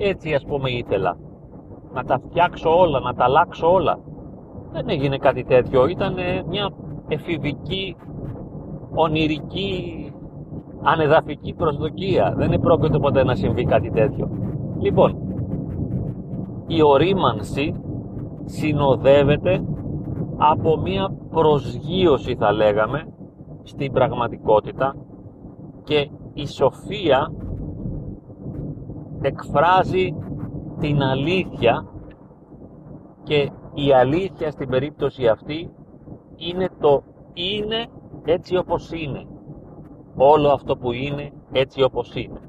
Έτσι 0.02 0.34
ας 0.34 0.46
πούμε 0.46 0.70
ήθελα. 0.70 1.18
Να 1.94 2.04
τα 2.04 2.20
φτιάξω 2.20 2.80
όλα, 2.80 3.00
να 3.00 3.14
τα 3.14 3.24
αλλάξω 3.24 3.72
όλα. 3.74 4.00
Δεν 4.72 4.90
έγινε 4.90 5.18
κάτι 5.18 5.44
τέτοιο. 5.44 5.88
Ήταν 5.88 6.16
μια 6.48 6.70
εφηβική, 7.08 7.96
ονειρική, 8.96 10.12
ανεδαφική 10.82 11.54
προσδοκία. 11.54 12.34
Δεν 12.38 12.52
επρόκειτο 12.52 13.00
ποτέ 13.00 13.24
να 13.24 13.36
συμβεί 13.36 13.64
κάτι 13.64 13.90
τέτοιο. 13.90 14.30
Λοιπόν, 14.80 15.18
η 16.68 16.82
ορίμανση 16.84 17.76
συνοδεύεται 18.46 19.64
από 20.38 20.78
μια 20.78 21.12
προσγείωση 21.30 22.36
θα 22.36 22.52
λέγαμε 22.52 23.08
στην 23.64 23.92
πραγματικότητα 23.92 24.96
και 25.84 26.10
η 26.34 26.48
σοφία 26.48 27.32
εκφράζει 29.22 30.16
την 30.80 31.02
αλήθεια 31.02 31.88
και 33.24 33.52
η 33.74 33.94
αλήθεια 33.94 34.52
στην 34.52 34.70
περίπτωση 34.70 35.28
αυτή 35.28 35.70
είναι 36.36 36.70
το 36.80 37.04
είναι 37.34 37.86
έτσι 38.26 38.58
όπως 38.58 38.92
είναι. 38.92 39.26
Όλο 40.16 40.50
αυτό 40.50 40.78
που 40.78 40.92
είναι 40.92 41.32
έτσι 41.52 41.82
όπως 41.84 42.16
είναι. 42.16 42.40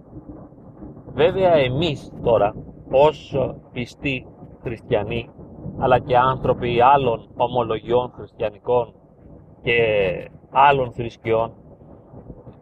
Βέβαια 1.12 1.52
εμείς 1.52 2.12
τώρα 2.22 2.54
ως 2.90 3.36
πιστοί 3.72 4.26
χριστιανοί 4.62 5.30
αλλά 5.78 5.98
και 5.98 6.16
άνθρωποι 6.16 6.80
άλλων 6.80 7.28
ομολογιών 7.36 8.12
χριστιανικών 8.14 8.94
και 9.62 9.76
άλλων 10.50 10.92
θρησκειών 10.92 11.52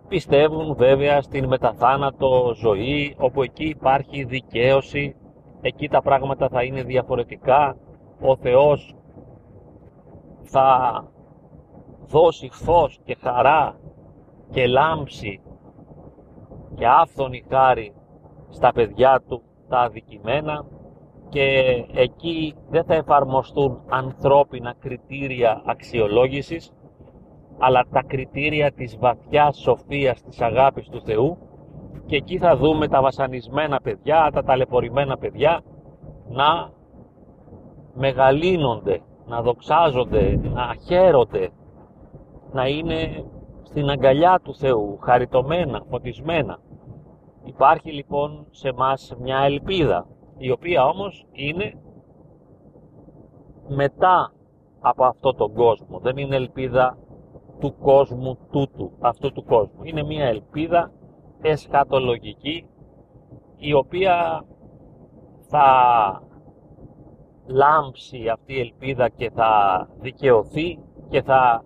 πιστεύουν 0.08 0.74
βέβαια 0.74 1.22
στην 1.22 1.46
μεταθάνατο 1.46 2.54
ζωή 2.60 3.16
όπου 3.18 3.42
εκεί 3.42 3.64
υπάρχει 3.64 4.24
δικαίωση 4.24 5.16
εκεί 5.60 5.88
τα 5.88 6.02
πράγματα 6.02 6.48
θα 6.48 6.62
είναι 6.62 6.82
διαφορετικά. 6.82 7.76
Ο 8.20 8.36
Θεός 8.36 8.94
θα 10.42 11.04
δώσει 12.06 12.48
φως 12.52 13.00
και 13.04 13.16
χαρά 13.20 13.80
και 14.50 14.66
λάμψη 14.66 15.40
και 16.74 16.86
άφθονη 16.86 17.44
χάρη 17.48 17.94
στα 18.48 18.72
παιδιά 18.72 19.22
του 19.28 19.42
τα 19.68 19.78
αδικημένα. 19.78 20.66
Και 21.28 21.84
εκεί 21.94 22.54
δεν 22.70 22.84
θα 22.84 22.94
εφαρμοστούν 22.94 23.82
ανθρώπινα 23.88 24.74
κριτήρια 24.80 25.62
αξιολόγησης 25.66 26.72
αλλά 27.58 27.84
τα 27.92 28.02
κριτήρια 28.06 28.72
της 28.72 28.96
βαθιάς 28.98 29.58
σοφίας 29.58 30.22
της 30.22 30.40
αγάπης 30.40 30.88
του 30.88 31.00
Θεού 31.00 31.38
και 32.06 32.16
εκεί 32.16 32.38
θα 32.38 32.56
δούμε 32.56 32.88
τα 32.88 33.02
βασανισμένα 33.02 33.80
παιδιά, 33.80 34.30
τα 34.32 34.42
ταλαιπωρημένα 34.42 35.18
παιδιά 35.18 35.60
να 36.28 36.70
μεγαλύνονται, 37.94 39.00
να 39.26 39.42
δοξάζονται, 39.42 40.40
να 40.42 40.74
χαίρονται, 40.86 41.50
να 42.52 42.66
είναι 42.66 43.24
στην 43.62 43.88
αγκαλιά 43.90 44.40
του 44.42 44.54
Θεού, 44.54 44.98
χαριτωμένα, 45.02 45.82
φωτισμένα. 45.90 46.58
Υπάρχει 47.44 47.92
λοιπόν 47.92 48.46
σε 48.50 48.72
μας 48.72 49.14
μια 49.18 49.38
ελπίδα, 49.38 50.06
η 50.36 50.50
οποία 50.50 50.84
όμως 50.86 51.26
είναι 51.32 51.72
μετά 53.68 54.32
από 54.80 55.04
αυτό 55.04 55.34
τον 55.34 55.54
κόσμο. 55.54 55.98
Δεν 55.98 56.16
είναι 56.16 56.36
ελπίδα 56.36 56.98
του 57.60 57.76
κόσμου 57.78 58.38
τούτου, 58.50 58.92
αυτού 59.00 59.32
του 59.32 59.44
κόσμου. 59.44 59.82
Είναι 59.82 60.02
μια 60.02 60.24
ελπίδα 60.24 60.92
εσχατολογική, 61.40 62.68
η 63.56 63.72
οποία 63.72 64.44
θα 65.48 65.66
λάμψει 67.46 68.28
αυτή 68.28 68.52
η 68.54 68.60
ελπίδα 68.60 69.08
και 69.08 69.30
θα 69.30 69.50
δικαιωθεί 70.00 70.78
και 71.08 71.22
θα 71.22 71.64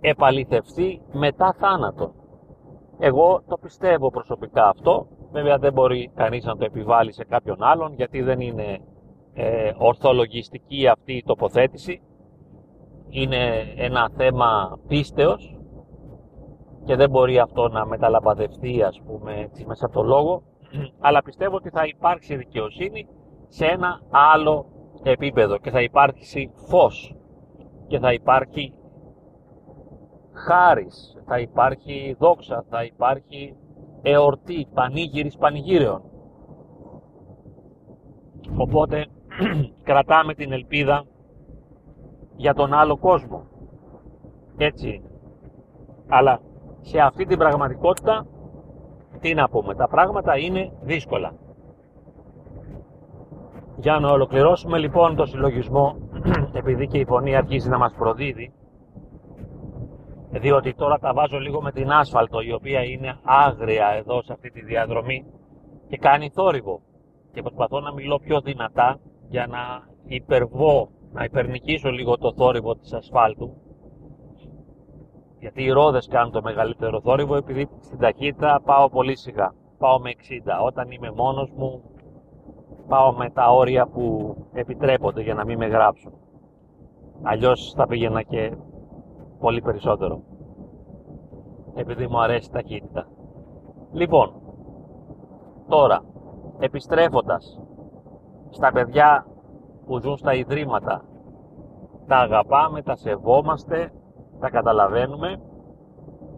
επαληθευτεί 0.00 1.02
μετά 1.12 1.56
θάνατο. 1.58 2.14
Εγώ 2.98 3.42
το 3.48 3.56
πιστεύω 3.56 4.10
προσωπικά 4.10 4.68
αυτό. 4.68 5.06
Βέβαια 5.32 5.58
δεν 5.58 5.72
μπορεί 5.72 6.10
κανείς 6.14 6.44
να 6.44 6.56
το 6.56 6.64
επιβάλλει 6.64 7.12
σε 7.12 7.24
κάποιον 7.24 7.62
άλλον 7.62 7.92
γιατί 7.92 8.22
δεν 8.22 8.40
είναι 8.40 8.78
ε, 9.34 9.72
ορθολογιστική 9.78 10.88
αυτή 10.88 11.12
η 11.12 11.22
τοποθέτηση. 11.22 12.00
Είναι 13.08 13.72
ένα 13.76 14.10
θέμα 14.16 14.78
πίστεως 14.88 15.56
και 16.84 16.96
δεν 16.96 17.10
μπορεί 17.10 17.38
αυτό 17.38 17.68
να 17.68 17.86
μεταλαμπαδευτεί 17.86 18.82
ας 18.82 19.02
πούμε 19.06 19.50
μέσα 19.66 19.86
από 19.86 19.94
το 19.94 20.02
λόγο 20.02 20.42
αλλά 21.06 21.22
πιστεύω 21.22 21.56
ότι 21.56 21.70
θα 21.70 21.86
υπάρξει 21.86 22.36
δικαιοσύνη 22.36 23.08
σε 23.48 23.66
ένα 23.66 24.00
άλλο 24.10 24.66
επίπεδο 25.02 25.58
και 25.58 25.70
θα 25.70 25.82
υπάρξει 25.82 26.50
φως 26.68 27.16
και 27.86 27.98
θα 27.98 28.12
υπάρχει 28.12 28.72
χάρις, 30.32 31.16
θα 31.26 31.38
υπάρχει 31.38 32.16
δόξα, 32.18 32.64
θα 32.68 32.84
υπάρχει 32.84 33.56
εορτή, 34.02 34.66
πανήγυρης 34.74 35.36
πανηγύρεων. 35.36 36.02
Οπότε 38.56 39.06
κρατάμε 39.88 40.34
την 40.34 40.52
ελπίδα 40.52 41.04
για 42.36 42.54
τον 42.54 42.72
άλλο 42.72 42.96
κόσμο. 42.96 43.46
Έτσι 44.56 44.88
είναι. 44.88 45.10
Αλλά 46.08 46.40
σε 46.80 46.98
αυτή 46.98 47.24
την 47.24 47.38
πραγματικότητα, 47.38 48.26
τι 49.20 49.34
να 49.34 49.48
πούμε, 49.48 49.74
τα 49.74 49.88
πράγματα 49.88 50.38
είναι 50.38 50.72
δύσκολα. 50.82 51.32
Για 53.76 53.98
να 53.98 54.10
ολοκληρώσουμε 54.10 54.78
λοιπόν 54.78 55.16
το 55.16 55.26
συλλογισμό, 55.26 55.96
επειδή 56.60 56.86
και 56.86 56.98
η 56.98 57.04
φωνή 57.04 57.36
αρχίζει 57.36 57.68
να 57.68 57.78
μας 57.78 57.92
προδίδει, 57.92 58.52
διότι 60.30 60.74
τώρα 60.74 60.98
τα 60.98 61.12
βάζω 61.12 61.38
λίγο 61.38 61.62
με 61.62 61.72
την 61.72 61.90
άσφαλτο 61.90 62.40
η 62.40 62.52
οποία 62.52 62.82
είναι 62.82 63.18
άγρια 63.22 63.86
εδώ 63.88 64.22
σε 64.22 64.32
αυτή 64.32 64.50
τη 64.50 64.64
διαδρομή 64.64 65.24
και 65.88 65.96
κάνει 65.96 66.30
θόρυβο 66.34 66.80
και 67.32 67.42
προσπαθώ 67.42 67.80
να 67.80 67.92
μιλώ 67.92 68.18
πιο 68.18 68.40
δυνατά 68.40 68.98
για 69.28 69.46
να 69.46 69.58
υπερβώ, 70.04 70.88
να 71.16 71.24
υπερνικήσω 71.24 71.90
λίγο 71.90 72.18
το 72.18 72.32
θόρυβο 72.32 72.76
της 72.76 72.92
ασφάλτου 72.92 73.56
γιατί 75.38 75.62
οι 75.62 75.70
ρόδες 75.70 76.08
κάνουν 76.08 76.32
το 76.32 76.42
μεγαλύτερο 76.42 77.00
θόρυβο 77.00 77.36
επειδή 77.36 77.68
στην 77.80 77.98
ταχύτητα 77.98 78.60
πάω 78.64 78.88
πολύ 78.88 79.16
σιγά 79.16 79.54
πάω 79.78 79.98
με 79.98 80.10
60 80.10 80.64
όταν 80.66 80.90
είμαι 80.90 81.10
μόνος 81.10 81.50
μου 81.56 81.82
πάω 82.88 83.12
με 83.12 83.30
τα 83.30 83.50
όρια 83.50 83.86
που 83.86 84.34
επιτρέπονται 84.52 85.22
για 85.22 85.34
να 85.34 85.44
μην 85.44 85.58
με 85.58 85.66
γράψουν 85.66 86.12
αλλιώς 87.22 87.72
θα 87.76 87.86
πήγαινα 87.86 88.22
και 88.22 88.56
πολύ 89.38 89.62
περισσότερο. 89.62 90.22
Επειδή 91.74 92.06
μου 92.06 92.20
αρέσει 92.20 92.48
η 92.48 92.52
ταχύτητα. 92.52 93.06
Λοιπόν, 93.92 94.32
τώρα, 95.68 96.04
επιστρέφοντας 96.58 97.60
στα 98.50 98.72
παιδιά 98.72 99.26
που 99.86 100.00
ζουν 100.00 100.16
στα 100.16 100.34
ιδρύματα, 100.34 101.04
τα 102.06 102.16
αγαπάμε, 102.16 102.82
τα 102.82 102.96
σεβόμαστε, 102.96 103.92
τα 104.40 104.50
καταλαβαίνουμε. 104.50 105.40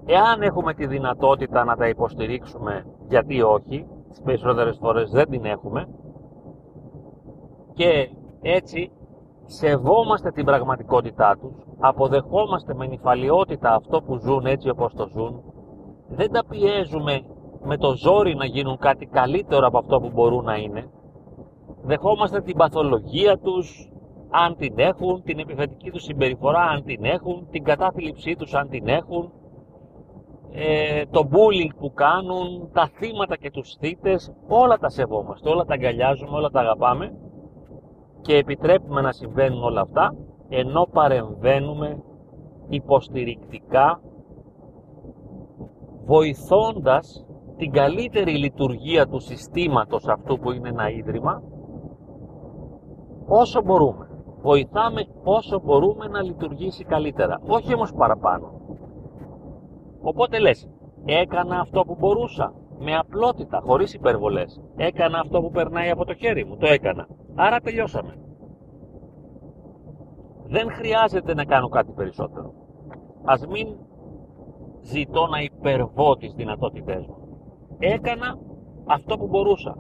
Εάν 0.05 0.43
έχουμε 0.43 0.75
τη 0.75 0.87
δυνατότητα 0.87 1.65
να 1.65 1.77
τα 1.77 1.89
υποστηρίξουμε, 1.89 2.87
γιατί 3.09 3.43
όχι, 3.43 3.87
τις 4.09 4.21
περισσότερες 4.23 4.79
φορές 4.79 5.11
δεν 5.11 5.31
την 5.31 5.45
έχουμε, 5.45 5.89
και 7.75 8.11
έτσι 8.43 8.91
σεβόμαστε 9.45 10.31
την 10.31 10.45
πραγματικότητά 10.45 11.37
τους, 11.41 11.65
αποδεχόμαστε 11.79 12.75
με 12.75 12.87
νυφαλιότητα 12.87 13.75
αυτό 13.75 14.03
που 14.03 14.17
ζουν 14.17 14.47
έτσι 14.47 14.69
όπως 14.69 14.95
το 14.95 15.09
ζουν, 15.09 15.43
δεν 16.09 16.33
τα 16.33 16.45
πιέζουμε 16.45 17.21
με 17.63 17.77
το 17.77 17.95
ζόρι 17.95 18.35
να 18.35 18.45
γίνουν 18.45 18.77
κάτι 18.79 19.07
καλύτερο 19.07 19.67
από 19.67 19.79
αυτό 19.79 20.01
που 20.01 20.11
μπορούν 20.15 20.45
να 20.45 20.57
είναι, 20.57 20.91
δεχόμαστε 21.83 22.41
την 22.41 22.57
παθολογία 22.57 23.39
τους, 23.39 23.93
αν 24.31 24.57
την 24.57 24.75
έχουν, 24.77 25.23
την 25.23 25.39
επιθετική 25.39 25.91
τους 25.91 26.03
συμπεριφορά 26.03 26.61
αν 26.61 26.85
την 26.85 27.05
έχουν, 27.05 27.47
την 27.51 27.65
κατάθλιψή 27.65 28.35
τους 28.37 28.55
αν 28.55 28.69
την 28.69 28.89
έχουν, 28.89 29.33
ε, 30.53 31.03
το 31.11 31.29
bullying 31.31 31.75
που 31.79 31.93
κάνουν, 31.93 32.71
τα 32.73 32.91
θύματα 32.95 33.37
και 33.37 33.51
τους 33.51 33.77
θύτες, 33.79 34.33
όλα 34.49 34.79
τα 34.79 34.89
σεβόμαστε, 34.89 35.49
όλα 35.49 35.65
τα 35.65 35.75
αγκαλιάζουμε, 35.75 36.37
όλα 36.37 36.51
τα 36.51 36.61
αγαπάμε 36.61 37.17
και 38.21 38.37
επιτρέπουμε 38.37 39.01
να 39.01 39.13
συμβαίνουν 39.13 39.63
όλα 39.63 39.81
αυτά 39.81 40.15
ενώ 40.49 40.89
παρεμβαίνουμε 40.93 42.03
υποστηρικτικά 42.69 44.01
βοηθώντας 46.05 47.27
την 47.57 47.73
καλύτερη 47.73 48.33
λειτουργία 48.33 49.07
του 49.07 49.21
συστήματος 49.21 50.07
αυτού 50.07 50.39
που 50.39 50.53
είναι 50.53 50.69
ένα 50.69 50.91
ίδρυμα 50.91 51.43
όσο 53.29 53.63
μπορούμε. 53.63 54.09
Βοηθάμε 54.43 55.07
όσο 55.25 55.61
μπορούμε 55.65 56.07
να 56.07 56.23
λειτουργήσει 56.23 56.85
καλύτερα, 56.85 57.41
όχι 57.47 57.75
όμως 57.75 57.93
παραπάνω. 57.93 58.53
Οπότε 60.01 60.39
λες, 60.39 60.69
έκανα 61.05 61.61
αυτό 61.61 61.85
που 61.85 61.97
μπορούσα, 61.99 62.53
με 62.79 62.97
απλότητα, 62.97 63.63
χωρίς 63.65 63.95
υπερβολές. 63.95 64.61
Έκανα 64.77 65.19
αυτό 65.19 65.41
που 65.41 65.51
περνάει 65.51 65.91
από 65.91 66.05
το 66.05 66.15
χέρι 66.15 66.45
μου, 66.45 66.57
το 66.57 66.67
έκανα. 66.67 67.07
Άρα 67.35 67.61
τελειώσαμε. 67.61 68.15
Δεν 70.47 70.71
χρειάζεται 70.71 71.35
να 71.35 71.45
κάνω 71.45 71.69
κάτι 71.69 71.93
περισσότερο. 71.93 72.53
Ας 73.25 73.47
μην 73.47 73.77
ζητώ 74.83 75.27
να 75.27 75.41
υπερβώ 75.41 76.17
τις 76.17 76.35
δυνατότητές 76.35 77.07
μου. 77.07 77.17
Έκανα 77.79 78.39
αυτό 78.87 79.19
που 79.19 79.27
μπορούσα. 79.27 79.77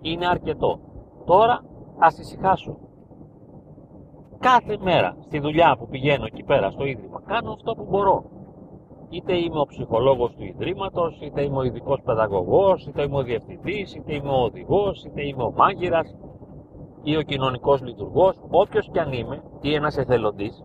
Είναι 0.00 0.26
αρκετό. 0.26 0.80
Τώρα 1.24 1.64
ας 2.00 2.18
ησυχάσω. 2.18 2.76
Κάθε 4.38 4.78
μέρα 4.80 5.16
στη 5.20 5.38
δουλειά 5.38 5.76
που 5.78 5.88
πηγαίνω 5.88 6.24
εκεί 6.24 6.42
πέρα 6.42 6.70
στο 6.70 6.84
Ίδρυμα 6.84 7.22
κάνω 7.26 7.52
αυτό 7.52 7.74
που 7.74 7.86
μπορώ. 7.90 8.24
Είτε 9.08 9.36
είμαι 9.36 9.60
ο 9.60 9.66
ψυχολόγος 9.66 10.34
του 10.34 10.44
Ιδρύματος, 10.44 11.20
είτε 11.20 11.42
είμαι 11.42 11.56
ο 11.56 11.62
ειδικός 11.62 12.00
παιδαγωγός, 12.04 12.86
είτε 12.86 13.02
είμαι 13.02 13.16
ο 13.16 13.22
διευθυντής, 13.22 13.94
είτε 13.94 14.14
είμαι 14.14 14.30
ο 14.30 14.42
οδηγός, 14.42 15.04
είτε 15.04 15.26
είμαι 15.26 15.42
ο 15.42 15.52
μάγειρας, 15.56 16.16
ή 17.02 17.16
ο 17.16 17.22
κοινωνικός 17.22 17.82
λειτουργός, 17.82 18.40
όποιος 18.50 18.88
κι 18.92 18.98
αν 18.98 19.12
είμαι 19.12 19.42
ή 19.60 19.74
ένας 19.74 19.96
εθελοντής, 19.96 20.64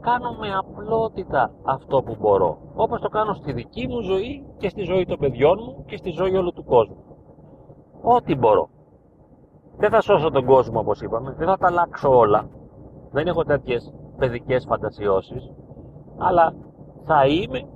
κάνω 0.00 0.36
με 0.40 0.54
απλότητα 0.54 1.52
αυτό 1.62 2.02
που 2.02 2.16
μπορώ. 2.20 2.58
Όπως 2.74 3.00
το 3.00 3.08
κάνω 3.08 3.34
στη 3.34 3.52
δική 3.52 3.86
μου 3.88 4.00
ζωή 4.00 4.44
και 4.58 4.68
στη 4.68 4.82
ζωή 4.82 5.04
των 5.04 5.18
παιδιών 5.18 5.58
μου 5.62 5.84
και 5.86 5.96
στη 5.96 6.10
ζωή 6.10 6.36
όλου 6.36 6.52
του 6.52 6.64
κόσμου. 6.64 6.96
Ό,τι 8.02 8.34
μπορώ. 8.34 8.68
Δεν 9.78 9.90
θα 9.90 10.00
σώσω 10.00 10.30
τον 10.30 10.44
κόσμο 10.44 10.80
όπως 10.80 11.00
είπαμε, 11.00 11.34
δεν 11.38 11.46
θα 11.46 11.56
τα 11.56 11.66
αλλάξω 11.66 12.16
όλα. 12.18 12.48
Δεν 13.10 13.26
έχω 13.26 13.44
τέτοιες 13.44 13.94
παιδικές 14.16 14.64
φαντασιώσεις, 14.68 15.52
αλλά 16.18 16.54
θα 17.04 17.26
είμαι 17.26 17.68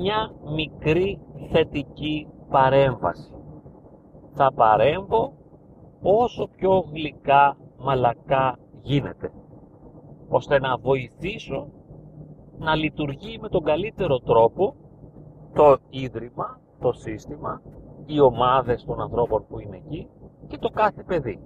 μια 0.00 0.30
μικρή 0.54 1.20
θετική 1.50 2.28
παρέμβαση. 2.50 3.34
Θα 4.32 4.52
παρέμβω 4.52 5.32
όσο 6.02 6.48
πιο 6.56 6.84
γλυκά 6.92 7.56
μαλακά 7.78 8.58
γίνεται 8.82 9.32
ώστε 10.28 10.58
να 10.58 10.76
βοηθήσω 10.76 11.68
να 12.58 12.74
λειτουργεί 12.74 13.38
με 13.40 13.48
τον 13.48 13.64
καλύτερο 13.64 14.18
τρόπο 14.18 14.74
το 15.54 15.76
ίδρυμα, 15.90 16.60
το 16.80 16.92
σύστημα 16.92 17.62
οι 18.06 18.20
ομάδες 18.20 18.84
των 18.84 19.00
ανθρώπων 19.00 19.46
που 19.48 19.60
είναι 19.60 19.76
εκεί 19.76 20.08
και 20.50 20.58
το 20.58 20.68
κάθε 20.68 21.02
παιδί. 21.02 21.40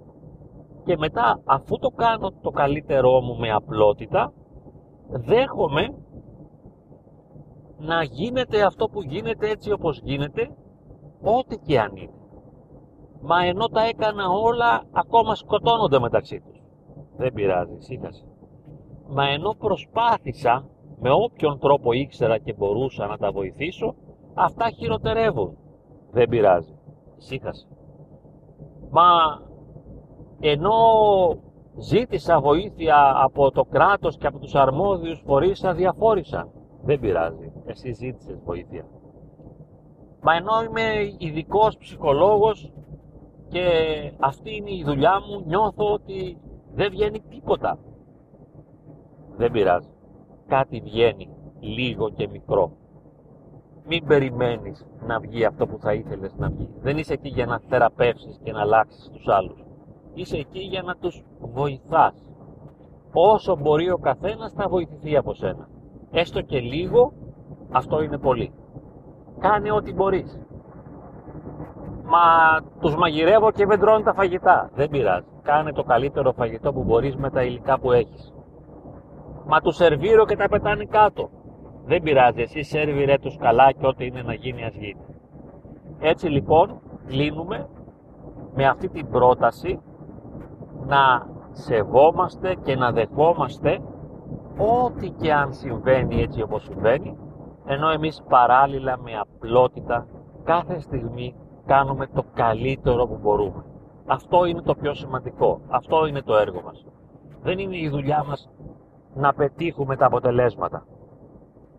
Και 0.85 0.97
μετά 0.97 1.41
αφού 1.45 1.79
το 1.79 1.89
κάνω 1.89 2.31
το 2.41 2.49
καλύτερό 2.49 3.21
μου 3.21 3.35
με 3.35 3.51
απλότητα, 3.51 4.33
δέχομαι 5.09 5.95
να 7.77 8.03
γίνεται 8.03 8.63
αυτό 8.63 8.89
που 8.89 9.01
γίνεται 9.01 9.49
έτσι 9.49 9.71
όπως 9.71 9.99
γίνεται, 10.03 10.49
ό,τι 11.21 11.57
και 11.57 11.79
αν 11.79 11.95
είναι. 11.95 12.13
Μα 13.21 13.45
ενώ 13.45 13.67
τα 13.67 13.81
έκανα 13.81 14.29
όλα, 14.29 14.83
ακόμα 14.91 15.35
σκοτώνονται 15.35 15.99
μεταξύ 15.99 16.41
τους. 16.41 16.63
Δεν 17.17 17.33
πειράζει, 17.33 17.75
σύγχασε. 17.77 18.25
Μα 19.07 19.29
ενώ 19.29 19.55
προσπάθησα, 19.57 20.69
με 20.99 21.11
όποιον 21.11 21.59
τρόπο 21.59 21.93
ήξερα 21.93 22.37
και 22.37 22.53
μπορούσα 22.53 23.05
να 23.07 23.17
τα 23.17 23.31
βοηθήσω, 23.31 23.95
αυτά 24.33 24.69
χειροτερεύουν. 24.69 25.57
Δεν 26.11 26.29
πειράζει, 26.29 26.77
σύγχασε. 27.17 27.67
Μα 28.95 29.41
ενώ 30.39 30.73
ζήτησα 31.77 32.39
βοήθεια 32.39 33.13
από 33.15 33.51
το 33.51 33.63
κράτος 33.63 34.17
και 34.17 34.27
από 34.27 34.39
τους 34.39 34.55
αρμόδιους 34.55 35.23
φορείς, 35.25 35.63
αδιαφόρησαν. 35.63 36.51
Δεν 36.83 36.99
πειράζει, 36.99 37.51
εσύ 37.65 37.91
ζήτησες 37.91 38.39
βοήθεια. 38.43 38.85
Μα 40.21 40.35
ενώ 40.35 40.63
είμαι 40.63 41.15
ειδικός 41.17 41.77
ψυχολόγος 41.77 42.71
και 43.47 43.63
αυτή 44.19 44.55
είναι 44.55 44.71
η 44.71 44.83
δουλειά 44.85 45.19
μου, 45.19 45.43
νιώθω 45.45 45.93
ότι 45.93 46.37
δεν 46.73 46.89
βγαίνει 46.89 47.21
τίποτα. 47.21 47.79
Δεν 49.37 49.51
πειράζει. 49.51 49.89
Κάτι 50.47 50.81
βγαίνει, 50.81 51.29
λίγο 51.59 52.09
και 52.09 52.27
μικρό. 52.27 52.71
Μην 53.87 54.05
περιμένεις 54.05 54.85
να 55.07 55.19
βγει 55.19 55.45
αυτό 55.45 55.67
που 55.67 55.77
θα 55.79 55.93
ήθελες 55.93 56.35
να 56.37 56.49
βγει. 56.49 56.69
Δεν 56.81 56.97
είσαι 56.97 57.13
εκεί 57.13 57.29
για 57.29 57.45
να 57.45 57.59
θεραπεύσεις 57.69 58.39
και 58.43 58.51
να 58.51 58.61
αλλάξεις 58.61 59.09
τους 59.13 59.27
άλλους. 59.27 59.65
Είσαι 60.13 60.37
εκεί 60.37 60.59
για 60.59 60.81
να 60.81 60.95
τους 60.95 61.23
βοηθάς. 61.39 62.13
Όσο 63.13 63.55
μπορεί 63.55 63.91
ο 63.91 63.97
καθένας 63.97 64.53
θα 64.53 64.67
βοηθηθεί 64.67 65.17
από 65.17 65.33
σένα. 65.33 65.67
Έστω 66.11 66.41
και 66.41 66.59
λίγο, 66.59 67.13
αυτό 67.71 68.01
είναι 68.01 68.17
πολύ. 68.17 68.53
Κάνε 69.39 69.71
ό,τι 69.71 69.93
μπορείς. 69.93 70.39
Μα 72.03 72.21
τους 72.79 72.95
μαγειρεύω 72.95 73.51
και 73.51 73.65
δεν 73.65 73.79
τρώνε 73.79 74.03
τα 74.03 74.13
φαγητά. 74.13 74.69
Δεν 74.73 74.89
πειράζει. 74.89 75.27
Κάνε 75.41 75.71
το 75.71 75.83
καλύτερο 75.83 76.33
φαγητό 76.33 76.73
που 76.73 76.83
μπορείς 76.83 77.15
με 77.15 77.29
τα 77.29 77.43
υλικά 77.43 77.79
που 77.79 77.91
έχεις. 77.91 78.33
Μα 79.45 79.61
τους 79.61 79.75
σερβίρω 79.75 80.25
και 80.25 80.35
τα 80.35 80.47
πετάνε 80.49 80.85
κάτω. 80.85 81.29
Δεν 81.85 82.01
πειράζει. 82.01 82.41
Εσύ 82.41 82.63
σερβιρέ 82.63 83.17
τους 83.17 83.37
καλά 83.37 83.71
και 83.71 83.87
ό,τι 83.87 84.05
είναι 84.05 84.21
να 84.21 84.33
γίνει 84.33 84.63
ας 84.63 84.75
γίνει. 84.75 85.05
Έτσι 85.99 86.27
λοιπόν 86.27 86.81
κλείνουμε 87.07 87.69
με 88.55 88.65
αυτή 88.65 88.89
την 88.89 89.09
πρόταση 89.09 89.79
να 90.85 91.27
σεβόμαστε 91.51 92.55
και 92.63 92.75
να 92.75 92.91
δεχόμαστε 92.91 93.79
ό,τι 94.83 95.09
και 95.09 95.33
αν 95.33 95.53
συμβαίνει 95.53 96.21
έτσι 96.21 96.41
όπως 96.41 96.63
συμβαίνει 96.63 97.17
ενώ 97.65 97.89
εμείς 97.89 98.23
παράλληλα 98.29 98.97
με 98.97 99.11
απλότητα 99.19 100.07
κάθε 100.43 100.79
στιγμή 100.79 101.35
κάνουμε 101.65 102.07
το 102.07 102.23
καλύτερο 102.33 103.07
που 103.07 103.17
μπορούμε. 103.21 103.65
Αυτό 104.05 104.45
είναι 104.45 104.61
το 104.61 104.75
πιο 104.75 104.93
σημαντικό. 104.93 105.61
Αυτό 105.67 106.05
είναι 106.05 106.21
το 106.21 106.35
έργο 106.35 106.61
μας. 106.61 106.85
Δεν 107.41 107.59
είναι 107.59 107.77
η 107.77 107.89
δουλειά 107.89 108.23
μας 108.27 108.49
να 109.15 109.33
πετύχουμε 109.33 109.95
τα 109.95 110.05
αποτελέσματα. 110.05 110.85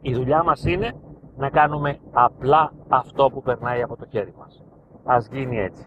Η 0.09 0.15
δουλειά 0.15 0.43
μας 0.43 0.65
είναι 0.65 0.93
να 1.37 1.51
κάνουμε 1.51 1.99
απλά 2.13 2.73
αυτό 2.89 3.31
που 3.31 3.43
περνάει 3.43 3.83
από 3.83 3.97
το 3.97 4.07
χέρι 4.11 4.35
μας. 4.39 4.65
Ας 5.05 5.29
γίνει 5.33 5.59
έτσι. 5.59 5.87